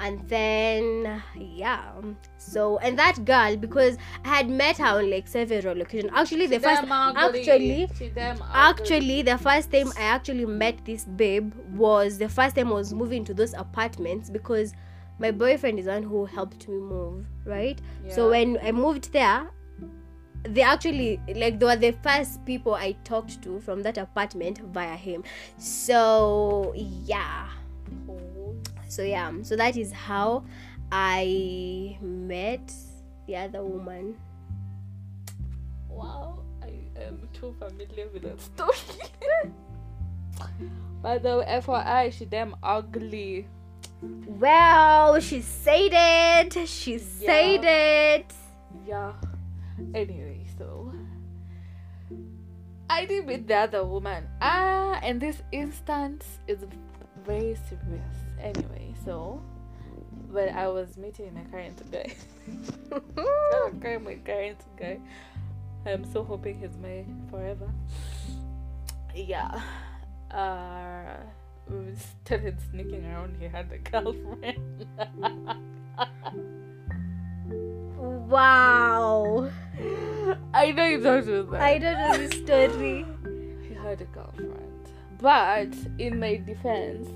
and 0.00 0.20
then 0.28 1.22
yeah. 1.36 1.92
So 2.38 2.78
and 2.78 2.98
that 2.98 3.24
girl 3.24 3.56
because 3.56 3.96
i 4.24 4.28
had 4.28 4.48
met 4.48 4.78
her 4.78 4.86
on 4.98 5.10
like 5.10 5.28
several 5.28 5.76
locations 5.76 6.10
actually 6.14 6.46
the 6.46 6.58
first 6.58 6.82
actually 6.88 7.88
She 7.96 8.08
damn 8.08 8.36
ugly. 8.42 8.46
actually 8.54 9.22
the 9.22 9.38
first 9.38 9.70
time 9.70 9.92
i 9.96 10.02
actually 10.02 10.46
met 10.46 10.84
this 10.84 11.04
babe 11.04 11.52
was 11.74 12.18
the 12.18 12.28
first 12.28 12.56
time 12.56 12.68
i 12.68 12.72
was 12.72 12.92
moving 12.94 13.24
to 13.26 13.34
those 13.34 13.52
apartments 13.54 14.30
because 14.30 14.72
my 15.18 15.30
boyfriend 15.30 15.78
is 15.78 15.86
one 15.86 16.02
who 16.02 16.24
helped 16.24 16.66
me 16.66 16.78
move 16.78 17.26
right? 17.44 17.80
So 18.08 18.30
when 18.30 18.58
i 18.62 18.72
moved 18.72 19.12
there 19.12 19.46
they 20.44 20.62
actually 20.62 21.20
like 21.36 21.58
they 21.60 21.66
were 21.66 21.76
the 21.76 21.92
first 22.02 22.44
people 22.46 22.74
i 22.74 22.92
talked 23.04 23.42
to 23.42 23.60
from 23.60 23.82
that 23.82 23.98
apartment 23.98 24.58
via 24.72 24.96
him. 24.96 25.22
So 25.58 26.72
yeah. 26.76 27.48
So 28.90 29.02
yeah 29.02 29.30
so 29.42 29.54
that 29.56 29.76
is 29.76 29.92
how 29.92 30.42
i 30.92 31.96
met 32.02 32.72
the 33.26 33.36
other 33.36 33.62
woman 33.64 34.14
Wow, 35.88 36.38
I 36.62 36.70
am 36.98 37.28
too 37.34 37.54
familiar 37.58 38.06
with 38.12 38.22
that 38.22 38.40
story. 38.40 39.10
By 41.02 41.18
the 41.18 41.38
way, 41.38 41.60
FYI, 41.60 42.12
she 42.12 42.24
damn 42.24 42.54
ugly. 42.62 43.46
well 44.00 45.20
she 45.20 45.42
said 45.42 45.92
it 45.92 46.68
she 46.68 46.96
said 46.96 47.60
it 47.64 48.32
Yeah. 48.86 49.12
Anyway, 49.94 50.46
so 50.56 50.92
I 52.88 53.04
did 53.04 53.26
meet 53.26 53.46
the 53.46 53.56
other 53.56 53.84
woman. 53.84 54.26
Ah, 54.40 54.98
and 55.02 55.20
this 55.20 55.42
instance 55.52 56.24
is 56.48 56.64
very 57.26 57.56
serious. 57.68 58.16
Anyway, 58.40 58.94
so 59.04 59.42
when 60.30 60.54
I 60.54 60.68
was 60.68 60.96
meeting 60.96 61.34
my 61.34 61.44
current 61.50 61.90
guy, 61.90 62.12
okay, 63.66 63.98
my 63.98 64.14
current 64.16 64.60
guy, 64.78 64.98
I'm 65.86 66.04
so 66.12 66.24
hoping 66.24 66.60
he's 66.60 66.76
my 66.80 67.04
forever. 67.30 67.70
Yeah. 69.14 69.60
Uh, 70.30 71.16
we 71.68 71.94
started 72.24 72.58
sneaking 72.70 73.04
around. 73.06 73.36
He 73.40 73.46
had 73.48 73.70
a 73.72 73.78
girlfriend. 73.78 74.86
wow 78.30 79.50
I 80.54 80.70
know 80.70 80.84
you 80.86 81.00
don't 81.00 81.24
do 81.26 81.48
that. 81.50 81.60
i 81.60 81.78
don't 81.78 81.98
know 81.98 82.16
this 82.16 82.38
story 82.40 83.04
He 83.68 83.74
had 83.74 84.00
a 84.00 84.04
girlfriend. 84.04 84.69
But 85.20 85.74
in 85.98 86.18
my 86.18 86.36
defense, 86.36 87.08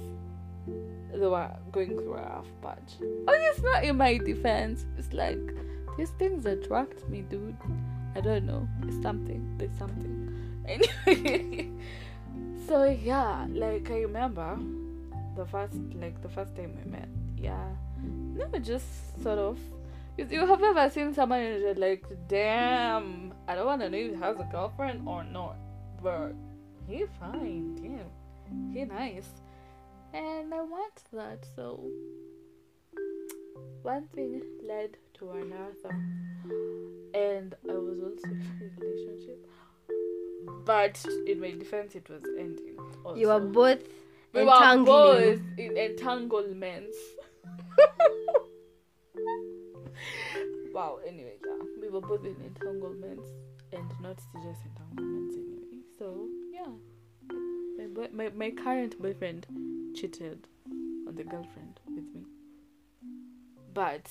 they 1.12 1.26
were 1.26 1.36
uh, 1.36 1.56
going 1.72 1.88
through 1.88 2.14
a 2.14 2.22
rough 2.22 2.46
patch. 2.60 2.94
Oh, 3.00 3.26
it's 3.28 3.62
not 3.62 3.84
in 3.84 3.96
my 3.96 4.18
defense. 4.18 4.84
It's 4.98 5.12
like 5.12 5.38
these 5.96 6.10
things 6.10 6.44
attract 6.44 7.08
me, 7.08 7.22
dude. 7.22 7.56
I 8.14 8.20
don't 8.20 8.46
know. 8.46 8.68
It's 8.82 9.00
something. 9.02 9.56
There's 9.58 9.76
something. 9.78 10.20
Anyway. 10.66 11.68
so 12.66 12.84
yeah, 12.84 13.46
like 13.50 13.90
I 13.90 14.00
remember 14.00 14.58
the 15.36 15.44
first 15.44 15.74
like 15.94 16.22
the 16.22 16.28
first 16.30 16.56
time 16.56 16.74
we 16.82 16.90
met. 16.90 17.08
Yeah. 17.36 17.68
Never 18.02 18.58
just 18.58 19.22
sort 19.22 19.38
of 19.38 19.58
you, 20.16 20.26
you 20.30 20.46
have 20.46 20.62
ever 20.62 20.88
seen 20.88 21.12
someone 21.12 21.40
and 21.40 21.60
you're 21.60 21.74
like, 21.74 22.04
damn, 22.28 23.34
I 23.46 23.54
don't 23.54 23.66
wanna 23.66 23.90
know 23.90 23.98
if 23.98 24.14
he 24.14 24.20
has 24.20 24.36
a 24.38 24.48
girlfriend 24.50 25.06
or 25.06 25.22
not. 25.24 25.56
But 26.02 26.32
he 26.88 27.04
fine, 27.18 27.74
damn. 27.76 28.72
He 28.72 28.84
nice. 28.84 29.28
And 30.12 30.54
I 30.54 30.60
want 30.60 31.02
that, 31.12 31.44
so 31.56 31.84
one 33.82 34.06
thing 34.14 34.42
led 34.66 34.96
to 35.14 35.30
another. 35.30 35.90
And 37.14 37.54
I 37.68 37.72
was 37.72 38.00
also 38.00 38.28
in 38.30 38.42
a 38.60 38.80
relationship. 38.80 39.46
But 40.64 41.04
in 41.26 41.40
my 41.40 41.50
defense 41.52 41.94
it 41.94 42.08
was 42.08 42.22
ending. 42.38 42.76
Also. 43.04 43.18
you 43.18 43.28
were 43.28 43.40
both 43.40 43.82
we 44.32 44.44
were 44.44 44.84
both 44.84 45.40
in 45.58 45.76
entanglements. 45.76 46.96
wow, 50.72 50.98
anyway, 51.06 51.34
yeah. 51.46 51.64
We 51.80 51.88
were 51.88 52.00
both 52.00 52.24
in 52.24 52.36
entanglements 52.44 53.28
and 53.72 53.88
not 54.00 54.20
serious 54.32 54.58
entanglements 54.64 55.36
anyway. 55.36 55.82
So 55.98 56.26
yeah. 56.54 56.72
My, 57.96 58.08
my 58.12 58.28
my 58.30 58.50
current 58.50 59.00
boyfriend 59.00 59.46
cheated 59.94 60.46
on 61.08 61.14
the 61.14 61.24
girlfriend 61.24 61.80
with 61.94 62.04
me. 62.14 62.22
But 63.72 64.08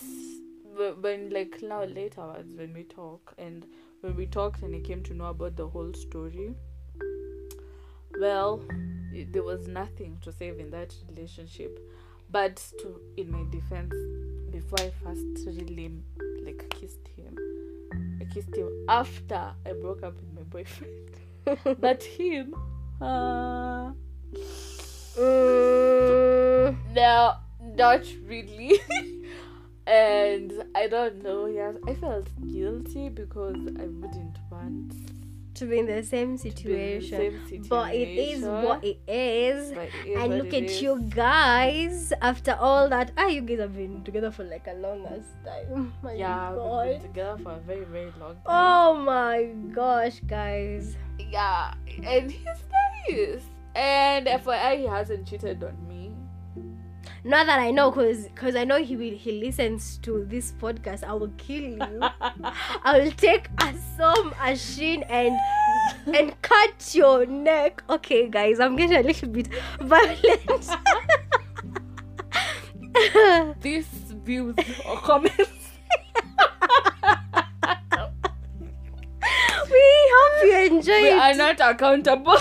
when 1.02 1.30
like 1.30 1.62
now 1.62 1.84
later 1.86 2.22
when 2.56 2.74
we 2.74 2.84
talk 2.84 3.34
and 3.38 3.66
when 4.02 4.16
we 4.16 4.26
talked 4.26 4.62
and 4.64 4.74
he 4.74 4.82
came 4.82 5.04
to 5.04 5.14
know 5.14 5.26
about 5.28 5.56
the 5.56 5.68
whole 5.68 5.94
story, 5.94 6.54
well, 8.20 8.62
i- 9.14 9.28
there 9.32 9.44
was 9.44 9.68
nothing 9.68 10.18
to 10.22 10.32
save 10.32 10.60
in 10.60 10.70
that 10.72 10.94
relationship. 11.10 11.80
But 12.30 12.56
to 12.80 13.00
in 13.18 13.32
my 13.32 13.44
defense, 13.52 13.94
before 14.52 14.80
I 14.80 14.92
first 15.04 15.46
really 15.48 15.92
like 16.44 16.68
kissed 16.70 17.08
him, 17.16 17.38
I 18.22 18.26
kissed 18.26 18.56
him 18.56 18.70
after 18.90 19.54
I 19.66 19.74
broke 19.74 20.04
up 20.04 20.16
with 20.16 20.34
my 20.34 20.44
boyfriend. 20.44 21.10
but 21.80 22.04
him, 22.04 22.56
uh, 23.02 23.92
Mm, 25.16 26.76
no, 26.96 27.34
not 27.62 28.02
really. 28.26 28.80
and 29.88 30.52
I 30.74 30.88
don't 30.88 31.24
know. 31.24 31.46
Yes, 31.46 31.76
I 31.88 31.94
felt 31.94 32.30
guilty 32.52 33.10
because 33.10 33.58
I 33.80 33.86
wouldn't 33.86 34.38
to 35.64 35.70
be 35.72 35.80
in 35.80 35.88
the 35.88 36.02
same 36.04 36.32
in 36.32 36.36
the 36.36 36.44
situation 36.46 37.10
same 37.24 37.38
situation. 37.48 37.68
but 37.70 37.94
it 37.96 38.10
is 38.28 38.44
what 38.44 38.84
it 38.84 39.00
is 39.08 39.72
But 39.72 39.88
it 39.88 40.08
is 40.12 40.18
and 40.24 40.38
look 40.40 40.54
at 40.60 40.64
is. 40.70 40.82
you 40.82 40.94
guys 41.22 42.12
after 42.22 42.54
all 42.60 42.90
that 42.96 43.12
ah 43.18 43.28
you 43.28 43.42
guys 43.42 43.60
have 43.66 43.76
been 43.76 44.04
together 44.04 44.32
for 44.32 44.44
like 44.44 44.68
a 44.68 44.76
longest 44.86 45.32
time 45.48 45.94
my 46.04 46.14
Yeah, 46.14 46.52
we've 46.52 46.94
been 47.00 47.08
together 47.10 47.38
for 47.44 47.52
a 47.54 47.60
very, 47.72 47.86
very 47.86 48.12
long 48.20 48.36
time. 48.44 48.52
oh 48.62 48.96
my 49.14 49.38
gosh 49.82 50.20
guys 50.36 50.96
Yeah, 51.18 51.74
and 52.04 52.32
he's 52.32 52.62
nice. 52.78 53.44
And 53.76 54.28
FYI, 54.28 54.78
he 54.82 54.86
hasn't 54.86 55.26
cheated 55.28 55.64
on 55.64 55.76
me. 55.90 56.03
Not 57.26 57.46
that 57.46 57.60
i 57.60 57.72
know 57.72 57.90
because 57.90 58.28
because 58.28 58.56
i 58.56 58.64
know 58.64 58.84
he 58.84 58.96
will 58.96 59.16
he 59.18 59.32
listens 59.44 59.98
to 60.00 60.26
this 60.26 60.52
podcast 60.60 61.04
i 61.04 61.14
will 61.14 61.32
kill 61.38 61.62
you 61.62 61.78
i 62.84 63.00
will 63.00 63.12
take 63.12 63.48
a 63.62 63.74
saw 63.98 64.14
machine 64.42 65.04
and 65.04 65.38
and 66.14 66.42
cut 66.42 66.94
your 66.94 67.26
neck 67.26 67.82
okay 67.90 68.28
guys 68.28 68.60
i'm 68.60 68.76
getting 68.76 68.98
a 68.98 69.04
little 69.04 69.30
bit 69.30 69.48
violent 69.80 70.70
These 73.62 73.88
views 74.24 74.56
or 74.88 74.98
comments. 74.98 75.50
we 79.72 79.86
hope 80.14 80.44
you 80.44 80.58
enjoy 80.78 81.02
we 81.02 81.10
it 81.10 81.18
are 81.18 81.34
not 81.34 81.60
accountable. 81.60 82.38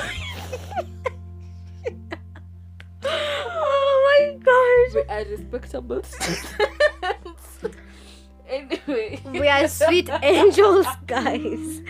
my 4.23 4.39
gosh. 4.39 4.95
We 4.95 5.03
are 5.09 5.25
respectable 5.25 6.03
citizens. 6.03 7.77
anyway. 8.49 9.21
we 9.33 9.49
are 9.49 9.69
sweet 9.69 10.11
angels 10.23 10.87
guys. 11.07 11.83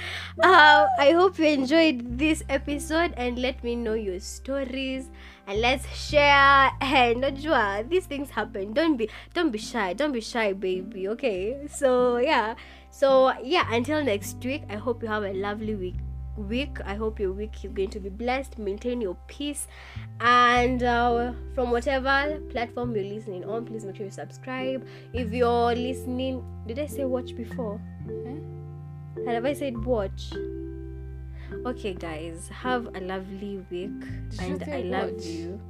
Uh, 0.43 0.87
i 0.99 1.13
hope 1.13 1.39
you 1.39 1.47
enjoyed 1.47 2.19
this 2.19 2.43
episode 2.49 3.13
and 3.17 3.39
let 3.39 3.63
me 3.65 3.77
know 3.77 3.95
your 3.95 4.21
stories 4.21 5.11
and 5.47 5.61
let's 5.61 5.87
share. 5.97 6.71
And 6.81 7.23
najua 7.23 7.89
these 7.89 8.07
things 8.07 8.31
happen. 8.31 8.73
Don't 8.73 8.97
be 8.97 9.11
don't 9.35 9.51
be 9.51 9.59
shy. 9.59 9.93
Don't 9.93 10.13
be 10.13 10.21
shy 10.21 10.53
baby 10.53 11.09
okay? 11.09 11.67
So 11.69 12.19
yeah. 12.19 12.55
So 12.91 13.33
yeah 13.43 13.67
until 13.73 14.05
next 14.05 14.37
week 14.45 14.69
i 14.69 14.77
hope 14.77 15.03
you 15.03 15.09
have 15.09 15.25
a 15.25 15.33
lovely 15.33 15.75
week 15.75 15.97
week 16.37 16.79
i 16.85 16.95
hope 16.95 17.21
your 17.21 17.33
week 17.33 17.65
is 17.65 17.73
going 17.73 17.91
to 17.91 18.01
be 18.01 18.09
blessed. 18.09 18.59
Maintain 18.59 19.01
your 19.01 19.17
peace. 19.27 19.67
And 20.21 20.83
uh, 20.83 21.33
from 21.55 21.71
whatever 21.71 22.41
platform 22.51 22.95
you're 22.95 23.05
listening 23.05 23.45
on 23.45 23.65
please 23.67 23.85
make 23.85 23.97
sure 23.97 24.07
you 24.07 24.13
subscribe. 24.13 24.87
If 25.13 25.33
you're 25.33 25.75
listening 25.75 26.45
did 26.67 26.79
i 26.79 26.87
say 26.87 27.05
watch 27.05 27.37
before? 27.37 27.81
Huh? 28.07 29.31
have 29.31 29.45
i 29.45 29.53
said 29.53 29.85
watch? 29.85 30.33
Okay 31.67 31.95
guys. 31.95 32.49
Have 32.49 32.89
a 32.95 33.01
lovely 33.01 33.65
week. 33.71 34.01
Did 34.31 34.41
and 34.41 34.63
i 34.65 34.81
love 34.81 35.13
watch? 35.13 35.25
you 35.25 35.61